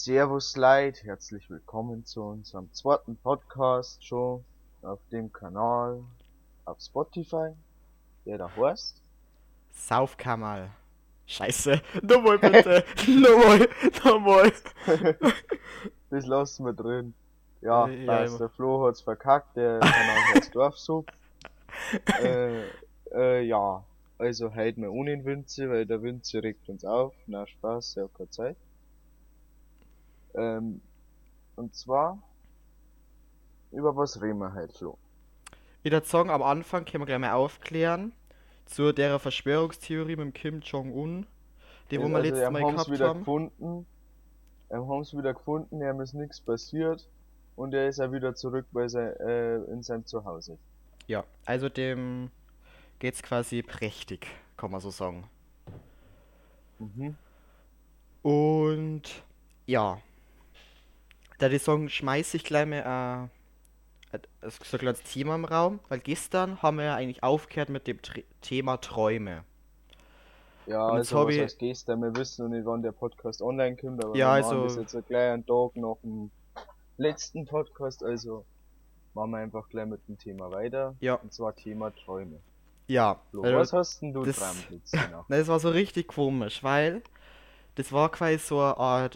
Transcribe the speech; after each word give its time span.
Servus 0.00 0.56
Leid, 0.56 1.02
herzlich 1.02 1.50
willkommen 1.50 2.04
zu 2.06 2.22
unserem 2.22 2.72
zweiten 2.72 3.16
Podcast 3.16 4.06
schon 4.06 4.44
auf 4.80 5.00
dem 5.10 5.32
Kanal 5.32 6.04
auf 6.66 6.78
Spotify, 6.80 7.48
der 8.24 8.38
da 8.38 8.48
heißt 8.56 9.02
Saufkammerl. 9.72 10.70
Scheiße. 11.26 11.82
Nochmal 12.02 12.38
bitte. 12.38 12.84
nochmal. 13.08 13.68
Nochmal. 14.04 14.52
das 16.10 16.26
lassen 16.26 16.64
wir 16.64 16.74
drin. 16.74 17.12
Ja, 17.60 17.88
Ja, 17.88 18.06
weiß, 18.06 18.30
immer. 18.30 18.38
der 18.38 18.48
Flo 18.50 18.86
hat's 18.86 19.00
verkackt, 19.00 19.56
der 19.56 19.80
Kanal 19.80 20.34
heißt 20.34 20.54
Dorfsub. 20.54 21.10
äh, 22.22 22.62
äh, 23.12 23.42
ja, 23.42 23.82
also 24.16 24.54
heute 24.54 24.78
mal 24.78 24.90
ohne 24.90 25.10
den 25.10 25.24
Winze, 25.24 25.68
weil 25.68 25.86
der 25.86 26.00
Winze 26.02 26.40
regt 26.40 26.68
uns 26.68 26.84
auf. 26.84 27.14
Na 27.26 27.48
Spaß, 27.48 27.96
ja 27.96 28.06
keine 28.16 28.30
Zeit. 28.30 28.56
Ähm, 30.34 30.80
und 31.56 31.74
zwar, 31.74 32.18
über 33.72 33.96
was 33.96 34.20
reden 34.20 34.38
wir 34.38 34.54
heute, 34.54 34.72
Flo? 34.72 34.98
Ich 35.82 35.92
würde 35.92 36.06
sagen, 36.06 36.30
am 36.30 36.42
Anfang 36.42 36.84
können 36.84 37.02
wir 37.02 37.06
gleich 37.06 37.18
mal 37.18 37.32
aufklären 37.32 38.12
zu 38.66 38.92
der 38.92 39.18
Verschwörungstheorie 39.18 40.16
mit 40.16 40.20
dem 40.20 40.32
Kim 40.32 40.60
Jong-un, 40.60 41.26
die 41.90 41.98
wo 41.98 42.08
wir 42.08 42.16
also, 42.16 42.28
letztes 42.28 42.42
er 42.42 42.50
Mal 42.50 42.62
haben's 42.62 42.74
gehabt 42.74 42.90
wieder 42.90 43.08
haben. 43.08 43.18
gefunden. 43.20 43.86
Er 44.68 44.86
haben's 44.86 45.16
wieder 45.16 45.32
gefunden, 45.32 45.80
ihm 45.80 46.00
ist 46.00 46.14
nichts 46.14 46.40
passiert. 46.40 47.08
Und 47.56 47.74
er 47.74 47.88
ist 47.88 47.98
ja 47.98 48.12
wieder 48.12 48.34
zurück 48.34 48.66
bei 48.70 48.86
sein, 48.86 49.16
äh, 49.16 49.56
in 49.72 49.82
seinem 49.82 50.06
Zuhause. 50.06 50.58
Ja, 51.08 51.24
also 51.44 51.68
dem 51.68 52.30
geht's 52.98 53.22
quasi 53.22 53.62
prächtig, 53.62 54.28
kann 54.56 54.70
man 54.70 54.80
so 54.80 54.90
sagen. 54.90 55.28
Mhm. 56.78 57.16
Und 58.22 59.24
ja, 59.66 59.98
da 61.38 61.48
die 61.48 61.58
sagen, 61.58 61.88
schmeiß 61.88 62.34
ich 62.34 62.44
gleich 62.44 62.66
mal 62.66 63.30
äh, 64.12 64.16
äh, 64.16 64.50
so 64.50 64.76
ein 64.76 64.78
kleines 64.80 65.02
Thema 65.02 65.34
im 65.34 65.44
Raum, 65.44 65.80
weil 65.88 65.98
gestern 66.00 66.60
haben 66.62 66.78
wir 66.78 66.84
ja 66.84 66.94
eigentlich 66.96 67.22
aufgehört 67.22 67.68
mit 67.68 67.86
dem 67.86 68.00
Tr 68.02 68.22
Thema 68.40 68.76
Träume. 68.78 69.44
Ja, 70.66 70.86
Und 70.88 70.98
also 70.98 71.26
was 71.26 71.34
ich- 71.34 71.40
heißt 71.40 71.58
gestern? 71.58 72.00
Wir 72.02 72.14
wissen 72.16 72.44
noch 72.44 72.54
nicht, 72.54 72.66
wann 72.66 72.82
der 72.82 72.92
Podcast 72.92 73.40
online 73.40 73.76
kommt, 73.76 74.04
aber 74.04 74.14
Ja, 74.16 74.36
wir 74.36 74.42
machen 74.42 74.52
also- 74.58 74.64
das 74.64 74.76
jetzt 74.76 74.92
so 74.92 75.02
gleich 75.02 75.32
einen 75.32 75.46
Tag 75.46 75.76
nach 75.76 75.96
dem 76.02 76.30
letzten 76.98 77.46
Podcast, 77.46 78.04
also 78.04 78.44
machen 79.14 79.30
wir 79.30 79.38
einfach 79.38 79.68
gleich 79.68 79.86
mit 79.86 80.06
dem 80.08 80.18
Thema 80.18 80.50
weiter. 80.52 80.94
Ja. 81.00 81.14
Und 81.14 81.32
zwar 81.32 81.54
Thema 81.56 81.90
Träume. 81.94 82.40
Ja, 82.86 83.18
Flo, 83.30 83.42
weil- 83.42 83.56
was 83.56 83.72
hast 83.72 84.02
denn 84.02 84.12
du 84.12 84.24
das- 84.24 84.38
dran 84.38 84.56
jetzt 84.70 84.92
genau? 85.10 85.24
Na, 85.28 85.36
das 85.38 85.48
war 85.48 85.60
so 85.60 85.70
richtig 85.70 86.08
komisch, 86.08 86.62
weil 86.62 87.02
das 87.76 87.92
war 87.92 88.10
quasi 88.10 88.38
so 88.38 88.60
eine 88.60 88.76
Art 88.76 89.14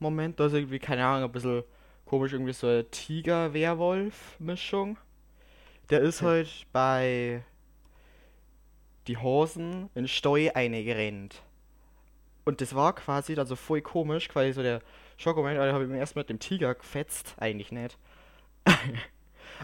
Schockmoment. 0.00 0.40
Da 0.40 0.46
ist 0.46 0.54
irgendwie, 0.54 0.78
keine 0.78 1.04
Ahnung, 1.04 1.28
ein 1.28 1.32
bisschen 1.32 1.62
komisch, 2.06 2.32
irgendwie 2.32 2.52
so 2.52 2.66
eine 2.66 2.90
Tiger-Werwolf-Mischung. 2.90 4.96
Der 5.90 6.00
ist 6.00 6.22
halt 6.22 6.66
bei 6.72 7.44
die 9.06 9.18
Hosen 9.18 9.90
in 9.94 10.08
Steu 10.08 10.50
eingerannt. 10.54 11.42
Und 12.44 12.60
das 12.60 12.74
war 12.74 12.94
quasi 12.94 13.34
dann 13.34 13.46
so 13.46 13.56
voll 13.56 13.82
komisch, 13.82 14.28
quasi 14.28 14.52
so 14.52 14.62
der 14.62 14.80
Schockmoment, 15.18 15.58
da 15.58 15.72
habe 15.72 15.84
ich 15.84 15.90
mir 15.90 15.98
erst 15.98 16.16
mit 16.16 16.30
dem 16.30 16.38
Tiger 16.38 16.74
gefetzt, 16.74 17.34
eigentlich 17.38 17.70
nicht. 17.70 17.98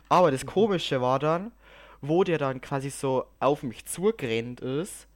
Aber 0.08 0.30
das 0.30 0.44
Komische 0.44 1.00
war 1.00 1.18
dann, 1.18 1.52
wo 2.02 2.24
der 2.24 2.38
dann 2.38 2.60
quasi 2.60 2.90
so 2.90 3.24
auf 3.40 3.62
mich 3.62 3.86
zugerannt 3.86 4.60
ist, 4.60 5.08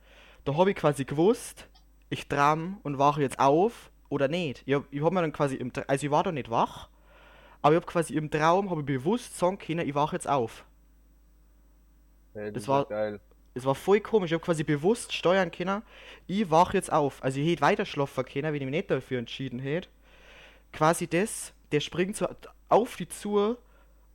da 0.44 0.56
habe 0.56 0.70
ich 0.70 0.76
quasi 0.76 1.04
gewusst, 1.04 1.68
ich 2.08 2.28
tram 2.28 2.78
und 2.82 2.98
wache 2.98 3.20
jetzt 3.20 3.38
auf 3.38 3.90
oder 4.10 4.28
nicht. 4.28 4.64
Ich 4.66 4.74
hab, 4.74 4.84
ich 4.92 5.02
hab 5.02 5.12
mir 5.14 5.22
dann 5.22 5.32
quasi 5.34 5.56
im 5.56 5.72
also 5.88 6.06
ich 6.06 6.12
war 6.12 6.24
da 6.24 6.32
nicht 6.32 6.50
wach, 6.50 6.90
aber 7.62 7.74
ich 7.74 7.82
habe 7.82 7.86
quasi 7.92 8.14
im 8.14 8.30
Traum 8.30 8.70
habe 8.70 8.80
ich 8.82 8.86
bewusst 8.86 9.38
sagen 9.38 9.58
können, 9.58 9.88
ich 9.88 9.94
wache 9.96 10.16
jetzt 10.16 10.28
auf. 10.28 10.64
Hey, 12.34 12.52
das 12.52 12.66
das 12.66 12.68
war- 12.68 12.86
geil. 12.88 13.20
Es 13.54 13.66
war 13.66 13.74
voll 13.74 14.00
komisch, 14.00 14.30
ich 14.30 14.34
habe 14.34 14.44
quasi 14.44 14.64
bewusst 14.64 15.12
steuern 15.12 15.50
können, 15.50 15.82
ich 16.28 16.50
wache 16.50 16.76
jetzt 16.76 16.92
auf. 16.92 17.22
Also 17.24 17.40
ich 17.40 17.48
hätte 17.50 17.62
weiter 17.62 17.86
schlafen 17.86 18.24
können, 18.24 18.46
wenn 18.52 18.56
ich 18.56 18.62
mich 18.62 18.70
nicht 18.70 18.90
dafür 18.90 19.18
entschieden 19.18 19.58
hätte. 19.60 19.88
Quasi 20.72 21.08
das, 21.08 21.54
der 21.72 21.80
springt 21.80 22.16
so 22.16 22.28
auf 22.68 22.96
die 22.96 23.08
zu 23.08 23.56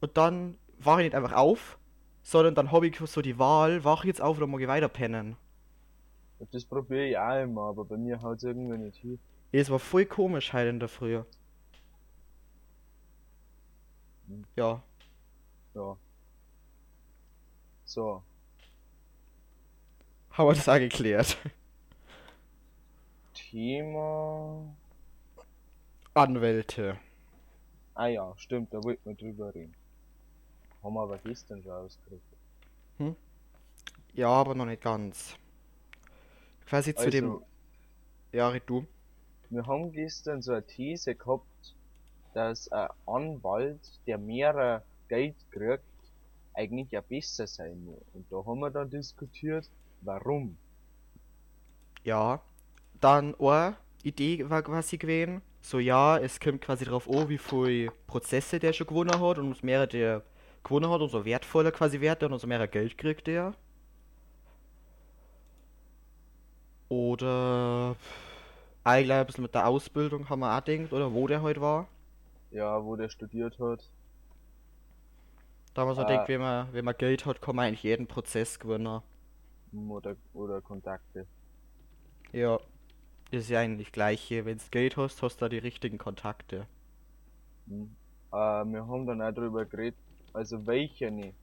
und 0.01 0.17
dann 0.17 0.57
wache 0.79 1.01
ich 1.01 1.06
nicht 1.07 1.16
einfach 1.16 1.33
auf, 1.33 1.77
sondern 2.23 2.56
dann 2.56 2.72
habe 2.72 2.88
ich 2.88 2.97
so 3.00 3.22
die 3.22 3.39
Wahl, 3.39 3.83
wache 3.85 4.06
ich 4.06 4.09
jetzt 4.09 4.22
auf 4.22 4.38
oder 4.38 4.47
mag 4.47 4.62
ich 4.62 4.67
weiter 4.69 4.89
pennen. 4.89 5.38
Das 6.51 6.63
probiere 6.66 7.07
ich 7.09 7.17
auch 7.17 7.44
immer, 7.44 7.63
aber 7.63 7.83
bei 7.83 7.97
mir 7.97 8.22
haut's 8.22 8.44
irgendwie 8.44 8.77
nicht 8.77 8.97
hin. 9.00 9.19
Es 9.59 9.69
war 9.69 9.79
voll 9.79 10.05
komisch 10.05 10.53
halt 10.53 10.69
in 10.69 10.79
der 10.79 10.89
Früh. 10.89 11.23
Hm. 14.27 14.45
Ja, 14.55 14.83
Ja. 15.73 15.97
So, 17.85 18.23
haben 20.31 20.47
wir 20.49 20.53
das 20.53 20.67
auch 20.69 20.77
geklärt. 20.79 21.38
Thema. 23.33 24.75
Anwälte. 26.13 26.97
Ah 27.94 28.07
ja, 28.07 28.33
stimmt, 28.38 28.73
da 28.73 28.83
wollten 28.83 29.05
wir 29.09 29.15
drüber 29.15 29.53
reden. 29.53 29.73
Haben 30.83 30.94
wir 30.94 31.01
aber 31.01 31.17
gestern 31.19 31.61
schon 31.63 31.71
ausgekriegt. 31.71 32.23
Ja, 34.13 34.29
aber 34.29 34.55
noch 34.55 34.65
nicht 34.65 34.81
ganz. 34.81 35.38
Quasi 36.65 36.95
zu 36.95 37.09
dem. 37.09 37.25
Also, 37.25 37.47
Ja, 38.31 38.49
red 38.49 38.63
du. 38.69 38.85
Wir 39.55 39.66
haben 39.66 39.91
gestern 39.91 40.41
so 40.41 40.51
eine 40.51 40.66
These 40.66 41.16
gehabt, 41.16 41.75
dass 42.33 42.71
ein 42.71 42.89
Anwalt, 43.05 43.79
der 44.05 44.17
mehr 44.17 44.83
Geld 45.07 45.35
kriegt, 45.51 45.83
eigentlich 46.53 46.91
ja 46.91 47.01
besser 47.01 47.47
sein 47.47 47.83
muss. 47.85 48.01
Und 48.13 48.25
da 48.31 48.38
haben 48.45 48.59
wir 48.59 48.69
dann 48.69 48.89
diskutiert, 48.89 49.69
warum. 50.01 50.57
Ja. 52.03 52.41
Dann 53.01 53.35
eine 53.35 53.75
Idee 54.03 54.49
war 54.49 54.61
quasi 54.63 54.97
gewesen. 54.97 55.41
So, 55.61 55.79
ja, 55.79 56.17
es 56.17 56.39
kommt 56.39 56.61
quasi 56.61 56.85
drauf 56.85 57.09
an, 57.09 57.29
wie 57.29 57.38
viele 57.38 57.91
Prozesse 58.07 58.59
der 58.59 58.73
schon 58.73 58.88
gewonnen 58.88 59.19
hat. 59.19 59.38
Und 59.38 59.47
umso 59.47 59.65
mehr 59.65 59.88
der 59.88 60.23
gewonnen 60.63 60.89
hat, 60.89 61.01
umso 61.01 61.25
wertvoller 61.25 61.71
quasi 61.71 61.99
wird 62.01 62.21
er 62.21 62.27
und 62.27 62.33
umso 62.33 62.47
mehr 62.47 62.67
Geld 62.67 62.97
kriegt 62.97 63.27
er. 63.27 63.53
Oder. 66.89 67.95
Eigentlich 68.85 69.12
ein 69.12 69.25
bisschen 69.25 69.41
mit 69.41 69.53
der 69.53 69.68
Ausbildung 69.68 70.29
haben 70.29 70.40
wir 70.40 70.57
auch 70.57 70.63
gedacht, 70.63 70.94
oder 70.94 71.13
wo 71.13 71.28
der 71.28 71.41
heute 71.41 71.59
war. 71.59 71.90
Ja, 72.50 72.84
wo 72.84 72.96
der 72.96 73.09
studiert 73.09 73.59
hat. 73.59 73.91
Da 75.75 75.84
haben 75.84 75.90
wir 75.90 75.96
so 75.96 76.01
Ah. 76.01 76.06
gedacht, 76.06 76.28
wenn 76.28 76.41
man, 76.41 76.73
wenn 76.73 76.85
man 76.85 76.97
Geld 76.97 77.28
hat, 77.28 77.40
kann 77.40 77.56
man 77.56 77.66
eigentlich 77.68 77.84
jeden 77.84 78.07
Prozess 78.07 78.57
gewinnen. 78.59 79.01
Oder, 79.90 80.18
oder 80.34 80.59
Kontakte. 80.63 81.28
Ja. 82.31 82.59
Ist 83.29 83.50
ja 83.51 83.59
eigentlich 83.59 83.91
gleiche. 83.91 84.45
Wenn 84.45 84.57
du 84.57 84.63
Geld 84.72 84.97
hast, 84.97 85.22
hast 85.22 85.38
du 85.38 85.45
da 85.45 85.50
die 85.50 85.59
richtigen 85.59 86.00
Kontakte. 86.00 86.68
Hm. 87.68 87.95
Äh, 88.31 88.35
wir 88.66 88.88
haben 88.88 89.06
dann 89.06 89.22
auch 89.22 89.31
drüber 89.34 89.66
geredet, 89.66 90.00
also 90.34 90.66
welche 90.66 91.12
ne, 91.12 91.35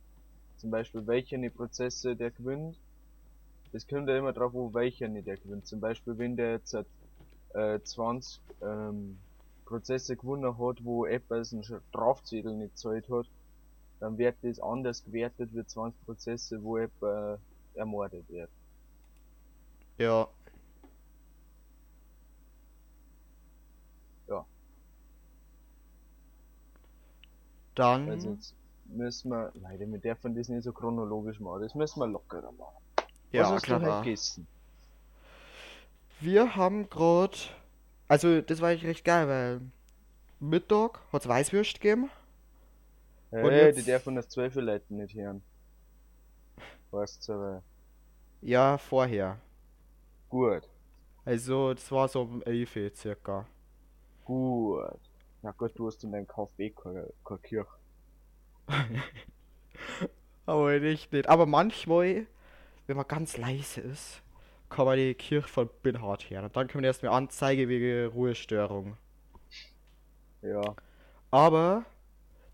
zum 0.57 0.71
Beispiel 0.71 1.07
welche 1.07 1.39
ne 1.39 1.51
Prozesse 1.51 2.17
der 2.17 2.31
gewinnt. 2.33 2.81
Das 3.73 3.87
kommt 3.89 4.09
ja 4.09 4.19
immer 4.19 4.33
drauf 4.33 4.55
an, 4.55 4.75
welcher 4.75 5.09
ne 5.09 5.23
der 5.23 5.39
gewinnt. 5.39 5.67
Zum 5.67 5.81
Beispiel, 5.81 6.19
wenn 6.19 6.37
der 6.37 6.53
jetzt 6.53 6.75
äh, 7.55 7.81
20 7.83 8.41
ähm, 8.63 9.19
Prozesse 9.65 10.17
gewonnen 10.17 10.59
hat, 10.59 10.85
wo 10.85 11.07
etwas 11.07 11.53
einen 11.53 11.65
Strafzettel 11.65 12.55
nicht 12.57 12.75
gezahlt 12.75 13.09
hat, 13.09 13.27
dann 14.01 14.19
wird 14.19 14.37
das 14.43 14.61
anders 14.61 15.05
gewertet 15.05 15.51
wie 15.53 15.65
20 15.65 16.05
Prozesse, 16.05 16.63
wo 16.63 16.77
etwa 16.77 17.39
ermordet 17.75 18.29
wird. 18.29 18.51
Ja. 19.99 20.29
Ja. 24.29 24.45
Dann. 27.75 28.11
Also 28.11 28.31
jetzt 28.31 28.55
müssen 28.87 29.31
wir, 29.31 29.53
leider, 29.55 29.87
wir 29.87 29.99
dürfen 29.99 30.35
das 30.35 30.49
nicht 30.49 30.65
so 30.65 30.73
chronologisch 30.73 31.41
machen, 31.41 31.63
das 31.63 31.75
müssen 31.75 32.01
wir 32.01 32.07
lockerer 32.07 32.53
machen. 32.53 32.77
ja, 33.31 33.45
Was 33.45 33.51
hast 33.53 33.63
du 33.63 33.79
klar. 33.79 33.99
heute 33.99 34.05
gegessen? 34.05 34.47
Wir 36.23 36.55
haben 36.57 36.89
gerade. 36.89 37.37
Also, 38.09 38.41
das 38.43 38.61
war 38.61 38.69
eigentlich 38.71 38.87
recht 38.87 39.05
geil, 39.05 39.29
weil. 39.29 39.61
Mittag 40.41 41.01
hat 41.13 41.23
es 41.23 41.29
Weißwürst 41.29 41.81
gegeben. 41.81 42.11
Hey, 43.31 43.45
Und 43.45 43.51
die 43.51 43.57
jetzt- 43.57 43.87
dürfen 43.87 44.17
das 44.17 44.29
zwölf 44.29 44.55
Leute 44.57 44.93
nicht 44.93 45.15
hören. 45.15 45.41
Weißt 46.91 47.29
du, 47.29 47.63
Ja, 48.41 48.77
vorher. 48.77 49.39
gut, 50.29 50.69
Also, 51.25 51.73
das 51.75 51.91
war 51.93 52.09
so 52.09 52.23
um 52.23 52.43
11 52.43 52.75
Uhr 52.77 52.91
circa. 52.95 53.47
gut. 54.25 54.99
Na 55.43 55.53
gut, 55.53 55.73
du 55.77 55.87
hast 55.87 56.03
in 56.05 56.11
deinem 56.13 56.27
Kaffee 56.27 56.71
keine, 56.71 57.09
keine 57.25 57.39
Kirche. 57.41 57.71
Aber 60.47 60.79
nicht, 60.81 61.13
nicht. 61.13 61.29
Aber 61.29 61.47
manchmal, 61.47 62.27
wenn 62.87 62.97
man 62.97 63.07
ganz 63.09 63.37
leise 63.37 63.81
ist, 63.81 64.23
kann 64.73 64.87
man 64.87 64.97
die 64.97 65.15
Kirche 65.15 65.49
von 65.49 65.71
Binhard 65.83 66.29
hören. 66.29 66.45
Und 66.45 66.57
dann 66.57 66.69
kommt 66.69 66.85
erst 66.85 67.05
eine 67.05 67.13
Anzeige 67.13 67.69
wegen 67.69 68.13
Ruhestörung. 68.13 68.97
Ja. 70.43 70.75
Aber 71.31 71.85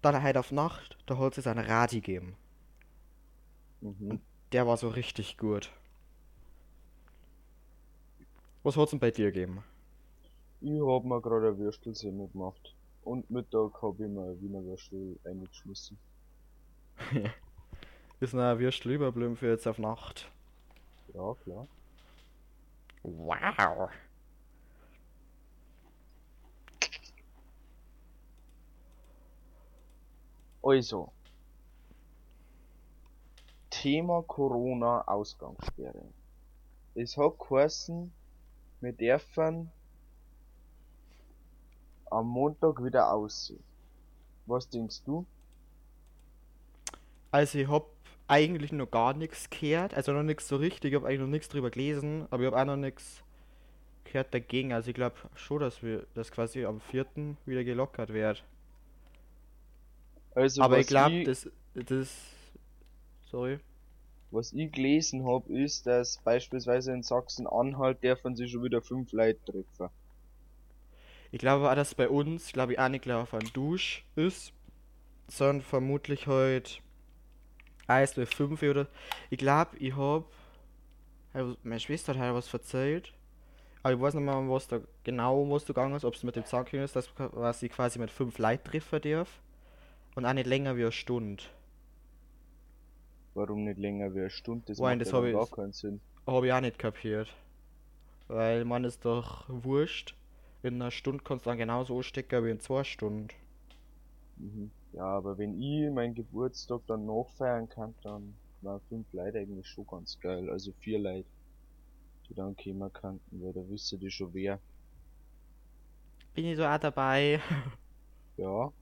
dann 0.03 0.23
halt 0.23 0.37
auf 0.37 0.53
Nacht, 0.53 0.99
da 1.07 1.17
hat 1.19 1.39
es 1.39 1.47
einen 1.47 1.65
Radi 1.65 2.01
gegeben. 2.01 2.37
Mhm. 3.81 4.21
Der 4.53 4.67
war 4.67 4.77
so 4.77 4.89
richtig 4.89 5.39
gut. 5.39 5.71
Was 8.63 8.77
hat's 8.77 8.91
denn 8.91 9.01
bei 9.01 9.11
dir 9.11 9.33
gegeben? 9.33 9.63
Ich 10.61 10.81
hab 10.81 11.05
mir 11.05 11.21
gerade 11.21 11.49
eine 11.49 11.59
Würstelsemmel 11.59 12.29
gemacht. 12.29 12.75
Und 13.05 13.31
Mittag 13.31 13.81
hab 13.81 13.95
ich 14.01 14.09
mir 14.09 14.23
eine 14.23 14.41
Wiener 14.41 14.63
Würstel 14.65 15.19
eingeschmissen. 15.25 15.97
Ist 18.21 18.35
noch 18.35 18.59
Würstel 18.59 18.93
überblieben 18.93 19.37
für 19.37 19.49
jetzt 19.49 19.69
auf 19.69 19.79
Nacht. 19.79 20.31
Ja, 21.15 21.35
klar. 21.45 21.69
Wow. 23.03 23.91
Also. 30.63 31.13
Thema 33.71 34.23
Corona 34.23 35.03
Ausgangssperre. 35.07 36.05
Es 36.95 37.17
hat 37.17 37.39
geheißen, 37.39 38.13
wir 38.81 38.93
dürfen 38.93 39.71
am 42.11 42.27
Montag 42.27 42.83
wieder 42.83 43.13
aussehen. 43.13 43.63
Was 44.47 44.69
denkst 44.69 45.03
du? 45.05 45.25
Also 47.31 47.59
ich 47.59 47.69
hab 47.69 47.98
eigentlich 48.29 48.73
noch 48.73 48.91
gar 48.91 49.15
nichts 49.15 49.51
gehört, 49.51 49.95
also 49.95 50.13
noch 50.13 50.23
nichts 50.23 50.47
so 50.47 50.57
richtig, 50.57 50.93
ich 50.93 50.97
hab 50.97 51.05
eigentlich 51.05 51.21
noch 51.21 51.27
nichts 51.27 51.49
drüber 51.49 51.71
gelesen, 51.71 52.27
aber 52.31 52.45
ich 52.45 52.53
hab 52.53 52.61
auch 52.61 52.67
noch 52.67 52.77
nichts 52.77 53.25
gehört 54.05 54.33
dagegen. 54.33 54.73
Also 54.73 54.91
ich 54.91 54.95
glaube 54.95 55.17
schon, 55.35 55.61
dass 55.61 55.83
wir 55.83 56.07
das 56.15 56.31
quasi 56.31 56.65
am 56.65 56.81
4. 56.81 57.07
wieder 57.47 57.65
gelockert 57.65 58.13
wird. 58.13 58.45
Also 60.35 60.63
aber 60.63 60.79
ich 60.79 60.87
glaube, 60.87 61.25
das, 61.25 61.51
das, 61.75 62.15
sorry. 63.31 63.59
was 64.31 64.53
ich 64.53 64.71
gelesen 64.73 65.27
hab, 65.27 65.49
ist, 65.49 65.87
dass 65.87 66.19
beispielsweise 66.19 66.93
in 66.93 67.03
Sachsen-Anhalt 67.03 68.03
dürfen 68.05 68.37
sich 68.37 68.53
schon 68.53 68.63
wieder 68.63 68.83
fünf 68.83 69.13
Leute 69.13 69.41
treffen. 69.45 69.91
Ich 71.31 71.39
glaube 71.39 71.71
auch, 71.71 71.75
dass 71.75 71.95
bei 71.95 72.09
uns, 72.09 72.53
glaube 72.53 72.75
ich, 72.75 72.79
auch 72.79 72.89
nicht 72.89 73.03
gleich 73.03 73.17
auf 73.17 73.35
einem 73.35 73.53
Dusch 73.53 74.05
ist, 74.17 74.53
sondern 75.29 75.63
vermutlich 75.63 76.27
heute 76.27 76.79
eins 77.89 78.17
oder 78.17 78.27
fünf 78.27 78.63
oder. 78.63 78.87
Ich 79.31 79.39
glaube, 79.39 79.77
ich 79.79 79.97
hab. 79.97 80.25
also 81.33 81.57
Meine 81.63 81.81
Schwester 81.81 82.17
hat 82.17 82.35
was 82.35 82.53
erzählt. 82.53 83.13
Aber 83.83 83.95
ich 83.95 84.01
weiß 84.01 84.15
nicht 84.15 84.25
mehr, 84.25 84.49
was 84.49 84.69
da 84.69 84.81
genau 85.05 85.43
um 85.43 85.51
was 85.51 85.65
da 85.65 85.73
gegangen 85.73 85.95
ist, 85.95 86.05
ob 86.05 86.15
es 86.15 86.23
mit 86.23 86.37
dem 86.37 86.45
Zusammenhang 86.45 86.83
ist, 86.83 86.97
dass 86.97 87.09
was 87.17 87.63
ich 87.63 87.73
quasi 87.73 87.99
mit 87.99 88.11
fünf 88.11 88.39
Leuten 88.39 88.65
treffen 88.65 89.01
darf. 89.01 89.41
Und 90.15 90.27
auch 90.27 90.33
nicht 90.33 90.47
länger 90.47 90.77
wie 90.77 90.83
eine 90.83 90.93
Stunde. 90.93 91.45
Warum 93.35 93.65
nicht 93.65 93.79
länger 93.79 94.15
wie 94.15 94.21
eine 94.21 94.31
Stunde? 94.31 94.65
Das 94.67 94.79
Nein, 94.79 94.99
macht 94.99 95.07
das 95.07 95.13
ja 95.13 95.31
gar 95.31 95.47
keinen 95.47 95.73
Sinn. 95.73 96.01
Habe 96.27 96.47
ich 96.49 96.53
auch 96.53 96.61
nicht 96.61 96.79
kapiert. 96.79 97.35
Weil 98.27 98.65
man 98.65 98.85
ist 98.85 99.05
doch 99.05 99.45
wurscht. 99.49 100.15
In 100.63 100.75
einer 100.75 100.91
Stunde 100.91 101.23
kannst 101.23 101.47
du 101.47 101.51
dann 101.51 101.59
genauso 101.59 101.97
anstecken 101.97 102.45
wie 102.45 102.51
in 102.51 102.61
zwei 102.61 102.83
Stunden. 102.83 103.29
Mhm. 104.39 104.73
Ja, 104.93 105.05
aber 105.05 105.37
wenn 105.37 105.61
ich 105.61 105.91
meinen 105.93 106.15
Geburtstag 106.15 106.81
dann 106.87 107.05
nachfeiern 107.05 107.69
kann, 107.69 107.95
dann 108.03 108.41
waren 108.63 108.81
fünf 108.89 109.13
Leute 109.13 109.39
eigentlich 109.39 109.69
schon 109.69 109.87
ganz 109.87 110.19
geil. 110.19 110.49
Also 110.49 110.73
vier 110.81 110.99
Leute, 110.99 111.29
die 112.29 112.35
dann 112.35 112.55
kommen 112.55 112.93
könnten, 112.93 113.43
weil 113.43 113.53
da 113.53 113.69
wüsste 113.69 113.99
die 113.99 114.11
schon 114.11 114.33
wer. 114.33 114.63
Bin 116.35 116.45
ich 116.47 116.57
so 116.57 116.65
auch 116.65 116.79
dabei. 116.79 117.41
Ja, 118.37 118.73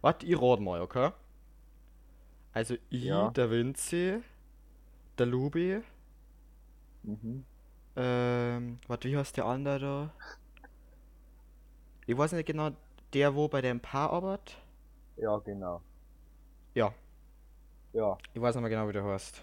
Warte, 0.00 0.26
ich 0.26 0.40
rate 0.40 0.62
mal, 0.62 0.80
okay? 0.80 1.10
Also 2.52 2.74
ich, 2.90 3.02
Ja. 3.02 3.34
der 3.34 3.50
Vinci, 3.50 4.18
der 5.18 5.26
Lubi, 5.26 5.82
mhm. 7.04 7.42
ähm, 7.96 8.78
warte, 8.86 9.08
wie 9.08 9.16
heißt 9.16 9.36
der 9.36 9.44
andere 9.46 9.78
da? 9.80 10.12
Ich 12.06 12.16
weiß 12.16 12.32
nicht 12.32 12.46
genau, 12.46 12.70
der 13.12 13.34
wo 13.34 13.48
bei 13.48 13.60
dem 13.60 13.80
Paar 13.80 14.10
arbeitet? 14.12 14.56
Ja, 15.16 15.38
genau. 15.40 15.82
Ja. 16.74 16.94
Ja, 17.92 18.18
Ich 18.32 18.40
weiß 18.40 18.54
nicht 18.54 18.62
mehr 18.62 18.70
genau, 18.70 18.88
wie 18.88 18.94
der 18.94 19.04
heißt. 19.04 19.42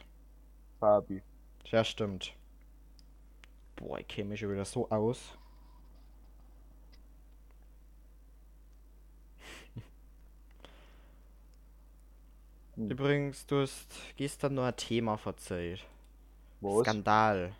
Fabi. 0.80 1.22
Ja, 1.66 1.84
stimmt. 1.84 2.34
Boah, 3.78 4.00
ich 4.00 4.08
kenne 4.10 4.30
mich 4.30 4.42
schon 4.42 4.52
wieder 4.52 4.66
so 4.66 4.90
aus. 4.90 5.38
Hm. 12.76 12.90
Übrigens, 12.90 13.46
du 13.46 13.62
hast 13.62 13.94
gestern 14.16 14.56
nur 14.56 14.66
ein 14.66 14.76
Thema 14.76 15.18
verzählt. 15.18 15.86
Was? 16.62 16.82
Skandal 16.82 17.56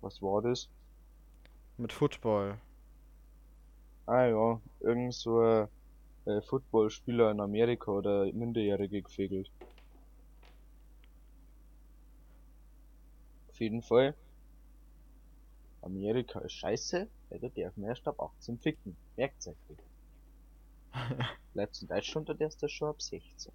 Was 0.00 0.20
war 0.20 0.42
das? 0.42 0.68
mit 1.78 1.92
Football. 1.94 2.58
Ah 4.08 4.26
ja, 4.26 4.60
irgend 4.80 5.14
so 5.14 5.38
ein 5.40 5.68
äh, 6.26 6.42
Footballspieler 6.42 7.30
in 7.30 7.40
Amerika 7.40 7.92
oder 7.92 8.24
Minderjährige 8.32 9.02
gefegelt. 9.02 9.52
Auf 13.50 13.60
jeden 13.60 13.82
Fall. 13.82 14.16
Amerika 15.82 16.38
ist 16.38 16.52
scheiße, 16.52 17.10
da 17.30 17.38
darf 17.38 18.06
ab 18.06 18.20
18 18.20 18.60
ficken. 18.60 18.96
Bitte. 19.66 19.82
Bleibt's 21.52 21.82
in 21.82 21.88
Deutschland, 21.88 22.28
da 22.28 22.34
darfst 22.34 22.62
du 22.62 22.68
schon 22.68 22.88
ab 22.90 23.02
16. 23.02 23.52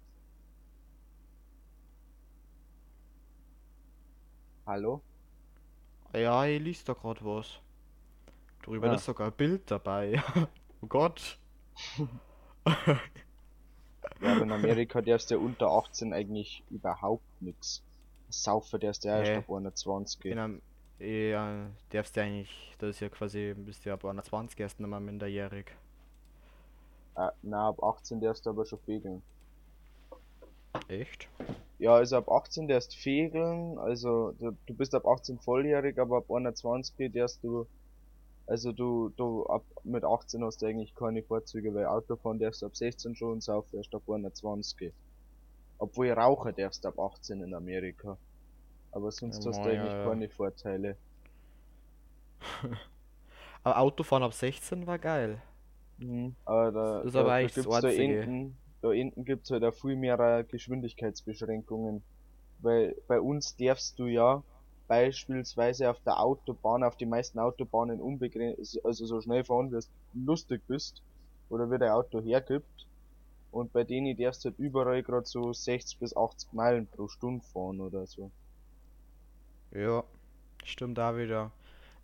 Hallo? 4.66 5.02
Ja, 6.14 6.46
ich 6.46 6.62
liest 6.62 6.88
da 6.88 6.94
gerade 6.94 7.22
was. 7.26 7.60
Drüber 8.64 8.90
Ah. 8.90 8.94
ist 8.94 9.04
sogar 9.04 9.28
ein 9.28 9.32
Bild 9.36 9.70
dabei. 9.70 10.22
oh 10.82 10.86
Gott. 10.86 11.38
Ja, 12.66 14.32
aber 14.32 14.42
in 14.42 14.52
Amerika 14.52 15.02
darfst 15.02 15.30
du 15.30 15.34
ja 15.34 15.40
unter 15.40 15.68
18 15.68 16.12
eigentlich 16.12 16.62
überhaupt 16.70 17.24
nix. 17.40 17.82
Saufen 18.30 18.80
darfst 18.80 19.04
du 19.04 19.08
ja 19.08 19.18
erst 19.22 19.48
ab 19.48 19.54
21. 19.54 20.24
In 20.24 20.38
einem, 20.38 20.62
ja, 20.98 21.66
darfst 21.90 22.16
du 22.16 22.22
eigentlich, 22.22 22.74
das 22.78 22.90
ist 22.90 23.00
ja 23.00 23.08
quasi, 23.08 23.54
bist 23.56 23.84
du 23.84 23.90
ja 23.90 23.94
ab 23.94 24.04
21 24.04 24.58
erst 24.60 24.80
nochmal 24.80 25.00
minderjährig. 25.00 25.66
Äh, 27.16 27.28
na, 27.42 27.68
ab 27.68 27.82
18 27.82 28.20
darfst 28.20 28.46
du 28.46 28.50
aber 28.50 28.64
schon 28.64 28.78
fegeln. 28.80 29.22
Echt? 30.88 31.28
Ja, 31.78 31.94
also 31.94 32.16
ab 32.16 32.28
18 32.30 32.66
darfst 32.66 32.92
du 32.94 32.96
fegeln, 32.96 33.78
also 33.78 34.32
du, 34.38 34.56
du 34.66 34.74
bist 34.74 34.94
ab 34.94 35.06
18 35.06 35.38
volljährig, 35.38 35.98
aber 35.98 36.18
ab 36.18 36.30
21 36.30 37.12
darfst 37.12 37.42
du, 37.44 37.66
also 38.46 38.72
du, 38.72 39.10
du 39.10 39.46
ab 39.46 39.66
mit 39.84 40.04
18 40.04 40.44
hast 40.44 40.62
du 40.62 40.66
eigentlich 40.66 40.94
keine 40.94 41.22
Vorzüge, 41.22 41.74
weil 41.74 41.86
Autofahren 41.86 42.38
darfst 42.38 42.62
du 42.62 42.66
ab 42.66 42.76
16 42.76 43.14
schon 43.16 43.32
und 43.32 43.42
saufen 43.42 43.76
erst 43.76 43.94
ab 43.94 44.02
21. 44.08 44.94
Obwohl 45.78 46.10
rauchen 46.12 46.54
darfst 46.56 46.84
du 46.84 46.88
ab 46.88 46.98
18 47.00 47.42
in 47.42 47.54
Amerika. 47.54 48.18
Aber 48.92 49.12
sonst 49.12 49.44
Ja, 49.44 49.46
hast 49.46 49.64
du 49.64 49.70
eigentlich 49.70 50.00
ja. 50.00 50.00
keine 50.00 50.28
Vorteile. 50.30 50.98
Aber 53.64 53.78
Autofahren 53.78 54.22
ab 54.22 54.34
16 54.34 54.86
war 54.86 54.98
geil. 54.98 55.42
Mhm. 55.98 56.36
Aber 56.44 56.72
da, 56.72 57.02
Das 57.02 57.10
ist 57.10 57.16
da, 57.16 57.22
aber 57.22 57.30
da 57.30 57.32
eigentlich 57.32 57.54
das 57.54 57.54
gibt's 57.54 57.80
da 57.80 57.88
hinten, 57.88 58.58
da 58.80 58.92
hinten 58.92 59.24
gibt's 59.24 59.50
halt 59.50 59.64
auch 59.64 59.74
viel 59.74 59.96
mehr 59.96 60.44
Geschwindigkeitsbeschränkungen. 60.44 62.04
Weil 62.58 62.96
bei 63.08 63.20
uns 63.20 63.56
darfst 63.56 63.98
du 63.98 64.06
ja 64.06 64.44
beispielsweise 64.88 65.90
auf 65.90 66.00
der 66.00 66.20
Autobahn, 66.20 66.84
auf 66.84 66.96
die 66.96 67.06
meisten 67.06 67.38
Autobahnen 67.38 68.00
unbegrenzt, 68.00 68.84
also 68.84 69.06
so 69.06 69.20
schnell 69.20 69.44
fahren, 69.44 69.72
wie 69.72 69.78
du 69.80 70.24
lustig 70.26 70.62
bist, 70.66 71.02
oder 71.48 71.70
wie 71.70 71.78
dein 71.78 71.90
Auto 71.92 72.20
hergibt. 72.20 72.86
Und 73.50 73.72
bei 73.72 73.84
denen 73.84 74.16
darfst 74.16 74.44
du 74.44 74.48
halt 74.50 74.58
überall 74.58 75.02
gerade 75.02 75.26
so 75.26 75.52
60 75.52 75.98
bis 75.98 76.16
80 76.16 76.52
Meilen 76.52 76.86
pro 76.88 77.08
Stunde 77.08 77.44
fahren 77.44 77.80
oder 77.80 78.06
so. 78.06 78.30
Ja, 79.70 80.04
stimmt 80.64 80.98
da 80.98 81.16
wieder. 81.16 81.52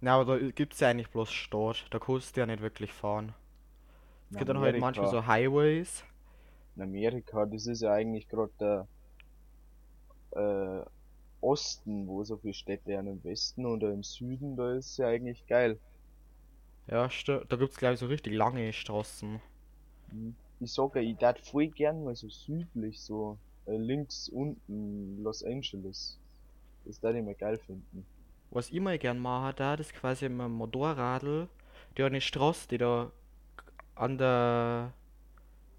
Na, 0.00 0.14
aber 0.18 0.38
da 0.38 0.50
gibt's 0.50 0.80
ja 0.80 0.88
eigentlich 0.88 1.10
bloß 1.10 1.30
Stadt. 1.32 1.86
Da 1.90 1.98
kannst 1.98 2.36
du 2.36 2.40
ja 2.40 2.46
nicht 2.46 2.62
wirklich 2.62 2.92
fahren. 2.92 3.34
Es 4.30 4.36
gibt 4.36 4.48
dann 4.48 4.60
halt 4.60 4.78
manchmal 4.78 5.08
so 5.08 5.26
Highways. 5.26 6.04
in 6.76 6.82
Amerika, 6.82 7.46
das 7.46 7.66
ist 7.66 7.82
ja 7.82 7.92
eigentlich 7.92 8.28
gerade 8.28 8.52
der 8.60 8.88
äh, 10.32 10.86
Osten, 11.42 12.06
wo 12.06 12.24
so 12.24 12.36
viele 12.38 12.54
Städte 12.54 12.98
an 12.98 13.06
im 13.06 13.22
Westen 13.24 13.66
oder 13.66 13.92
im 13.92 14.02
Süden, 14.02 14.56
da 14.56 14.74
ist 14.74 14.96
ja 14.98 15.08
eigentlich 15.08 15.46
geil. 15.46 15.78
Ja, 16.86 17.08
stimmt. 17.10 17.50
Da 17.50 17.56
gibt's 17.56 17.76
glaube 17.78 17.94
ich 17.94 18.00
so 18.00 18.06
richtig 18.06 18.34
lange 18.34 18.72
Straßen. 18.72 19.40
Mhm. 20.12 20.36
Ich 20.60 20.72
sage, 20.72 21.00
ich 21.00 21.16
darf 21.16 21.38
voll 21.40 21.68
gern 21.68 22.04
mal 22.04 22.14
so 22.14 22.28
südlich, 22.28 23.00
so 23.00 23.38
äh, 23.66 23.76
links 23.76 24.28
unten 24.28 25.22
Los 25.22 25.42
Angeles. 25.42 26.18
Das 26.84 27.00
darf 27.00 27.14
ich 27.14 27.22
mir 27.22 27.34
geil 27.34 27.58
finden. 27.58 28.04
Was 28.50 28.70
ich 28.70 28.80
mal 28.80 28.98
gern 28.98 29.18
mache, 29.18 29.54
da, 29.54 29.76
das 29.76 29.88
ist 29.88 29.94
quasi 29.94 30.28
mit 30.28 30.40
dem 30.40 30.52
Motorradl 30.52 31.48
die 31.96 32.02
eine 32.02 32.20
Straße, 32.20 32.68
die 32.68 32.78
da 32.78 33.10
an 33.94 34.18
der 34.18 34.92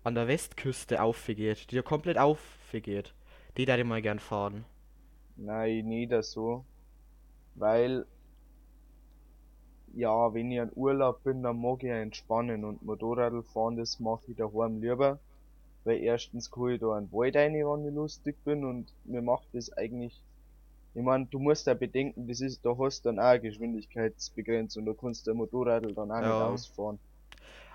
an 0.03 0.15
der 0.15 0.27
Westküste 0.27 1.01
aufgeht, 1.01 1.71
die 1.71 1.75
da 1.75 1.81
komplett 1.83 2.17
aufgeht. 2.17 3.13
Die 3.57 3.65
da 3.65 3.77
ich 3.77 3.83
mal 3.85 4.01
gern 4.01 4.19
fahren. 4.19 4.65
Nein, 5.35 5.87
nicht 5.89 6.13
so. 6.23 6.65
Weil, 7.55 8.07
ja, 9.93 10.33
wenn 10.33 10.49
ich 10.51 10.59
an 10.59 10.71
Urlaub 10.73 11.21
bin, 11.21 11.43
dann 11.43 11.61
mag 11.61 11.83
ich 11.83 11.89
ja 11.89 11.97
entspannen 12.01 12.65
und 12.65 12.81
Motorradl 12.81 13.43
fahren, 13.43 13.77
das 13.77 13.99
mache 13.99 14.31
ich 14.31 14.35
daheim 14.35 14.81
lieber. 14.81 15.19
Weil 15.85 15.99
erstens 16.01 16.51
kann 16.51 16.69
ich 16.69 16.81
da 16.81 16.93
einen 16.95 17.11
Wald 17.11 17.35
rein, 17.35 17.53
wenn 17.53 17.85
ich 17.87 17.93
lustig 17.95 18.43
bin 18.43 18.65
und 18.65 18.93
mir 19.03 19.21
macht 19.21 19.47
das 19.53 19.71
eigentlich 19.73 20.23
ich 20.95 21.03
mein, 21.03 21.29
du 21.29 21.39
musst 21.39 21.67
ja 21.67 21.75
bedenken, 21.75 22.27
das 22.27 22.41
ist, 22.41 22.65
da 22.65 22.77
hast 22.77 23.05
du 23.05 23.09
dann 23.09 23.19
auch 23.19 23.25
eine 23.25 23.41
Geschwindigkeitsbegrenzung, 23.41 24.85
da 24.85 24.93
kannst 24.93 25.27
du 25.27 25.31
der 25.31 25.35
Motorradl 25.35 25.93
dann 25.95 26.11
auch 26.11 26.21
nicht 26.23 26.39
Ja. 26.39 26.41
ausfahren. 26.41 26.99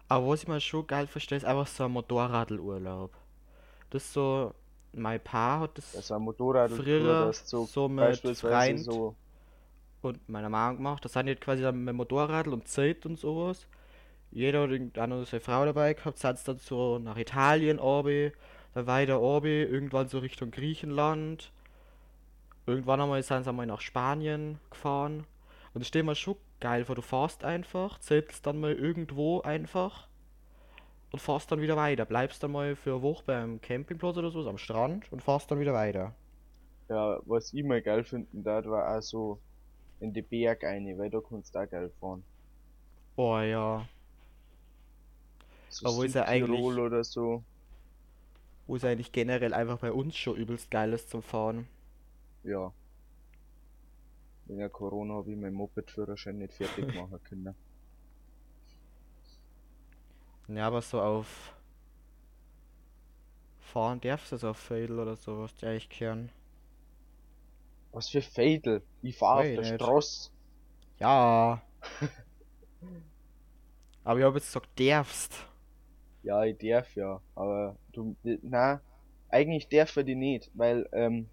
Aber 0.08 0.28
was 0.28 0.42
ich 0.42 0.48
mir 0.48 0.60
schon 0.60 0.86
geil 0.86 1.06
verstehe, 1.06 1.38
ist 1.38 1.44
einfach 1.44 1.66
so 1.66 1.84
ein 1.84 1.92
Motorradurlaub. 1.92 3.12
Das 3.90 4.04
ist 4.04 4.14
so, 4.14 4.54
mein 4.96 5.20
Paar 5.20 5.60
hat 5.60 5.78
das 5.78 5.94
Also 5.96 6.14
ein 6.14 6.22
Motorradl, 6.22 6.74
Früher 6.74 7.26
das 7.26 7.48
so 7.48 7.66
Freund. 8.34 8.80
so, 8.80 9.14
und 10.02 10.28
meiner 10.28 10.48
Mama 10.48 10.72
gemacht. 10.72 11.04
Das 11.04 11.12
sind 11.12 11.28
jetzt 11.28 11.42
quasi 11.42 11.62
dann 11.62 11.84
mit 11.84 11.94
Motorradl 11.94 12.52
und 12.52 12.68
Zelt 12.68 13.06
und 13.06 13.18
sowas. 13.18 13.66
Jeder 14.30 14.62
hat 14.62 14.70
irgendeine 14.70 15.24
seine 15.24 15.40
Frau 15.40 15.64
dabei 15.64 15.94
gehabt, 15.94 16.18
sind 16.18 16.38
dann 16.46 16.58
so 16.58 16.98
nach 16.98 17.16
Italien 17.16 17.78
obi, 17.78 18.32
dann 18.74 18.86
weiter 18.86 19.20
obi, 19.20 19.62
irgendwann 19.62 20.08
so 20.08 20.18
Richtung 20.18 20.50
Griechenland. 20.50 21.52
Irgendwann 22.66 23.00
einmal 23.00 23.22
sind 23.22 23.44
sie 23.44 23.50
einmal 23.50 23.66
nach 23.66 23.80
Spanien 23.80 24.58
gefahren. 24.70 25.26
Und 25.72 25.80
das 25.80 25.88
steht 25.88 26.04
mir 26.04 26.14
schon 26.14 26.36
geil 26.60 26.84
vor, 26.84 26.94
du 26.94 27.02
fährst 27.02 27.44
einfach, 27.44 27.98
zeltst 28.00 28.46
dann 28.46 28.60
mal 28.60 28.72
irgendwo 28.72 29.42
einfach 29.42 30.08
und 31.12 31.20
fährst 31.20 31.50
dann 31.52 31.60
wieder 31.60 31.76
weiter. 31.76 32.04
Bleibst 32.04 32.42
dann 32.42 32.52
mal 32.52 32.76
für 32.76 32.92
eine 32.94 33.02
Woche 33.02 33.24
beim 33.26 33.60
Campingplatz 33.60 34.16
oder 34.16 34.30
so, 34.30 34.48
am 34.48 34.58
Strand 34.58 35.10
und 35.12 35.22
fährst 35.22 35.50
dann 35.50 35.60
wieder 35.60 35.74
weiter. 35.74 36.14
ja, 36.88 37.20
was 37.26 37.52
ich 37.52 37.64
mal 37.64 37.82
geil 37.82 38.04
finden 38.04 38.42
da 38.44 38.64
war 38.64 38.96
auch 38.96 39.02
so 39.02 39.40
in 40.00 40.12
die 40.12 40.22
Berg 40.22 40.64
eine, 40.64 40.96
weil 40.98 41.10
da 41.10 41.20
kannst 41.20 41.54
du 41.54 41.58
auch 41.60 41.68
geil 41.70 41.90
fahren. 42.00 42.24
Oh 43.16 43.38
ja. 43.38 43.88
So 45.68 45.86
Aber 45.86 45.96
wo 45.96 46.02
ist 46.02 46.14
ja 46.14 46.24
eigentlich- 46.24 46.60
oder 46.76 47.04
so. 47.04 47.44
Wo 48.66 48.76
es 48.76 48.84
eigentlich 48.84 49.12
generell 49.12 49.54
einfach 49.54 49.78
bei 49.78 49.92
uns 49.92 50.16
schon 50.16 50.36
übelst 50.36 50.70
geil 50.70 50.92
ist 50.92 51.10
zum 51.10 51.22
Fahren. 51.22 51.68
Ja. 52.44 52.72
Wegen 54.46 54.58
der 54.60 54.70
Corona 54.70 55.14
habe 55.14 55.30
ich 55.30 55.36
meinen 55.36 55.54
Moped-Führerschein 55.54 56.38
nicht 56.38 56.54
fertig 56.54 56.86
machen 56.94 57.22
können. 57.24 57.54
Ja, 60.48 60.68
aber 60.68 60.80
so 60.80 61.00
auf 61.00 61.54
Fahren 63.60 64.00
darfst 64.00 64.32
du 64.32 64.36
so 64.36 64.50
auf 64.50 64.58
Fadel 64.58 64.98
oder 64.98 65.16
so, 65.16 65.40
was 65.40 65.54
die 65.56 65.66
eigentlich 65.66 65.88
kehren. 65.88 66.30
Was 67.92 68.08
für 68.08 68.22
Fädel? 68.22 68.82
Ich 69.02 69.16
fahr 69.16 69.38
auf 69.38 69.42
der 69.42 69.60
nicht. 69.60 69.74
Straße. 69.74 70.30
Ja. 70.98 71.62
aber 74.04 74.18
ich 74.18 74.24
hab 74.24 74.34
jetzt 74.34 74.46
gesagt, 74.46 74.68
darfst. 74.78 75.34
Ja, 76.22 76.44
ich 76.44 76.58
darf 76.58 76.94
ja, 76.96 77.20
aber 77.34 77.76
du, 77.92 78.16
na, 78.42 78.80
eigentlich 79.28 79.68
darf 79.68 79.96
er 79.96 80.04
die 80.04 80.14
nicht, 80.14 80.50
weil, 80.54 80.88
ähm, 80.92 81.28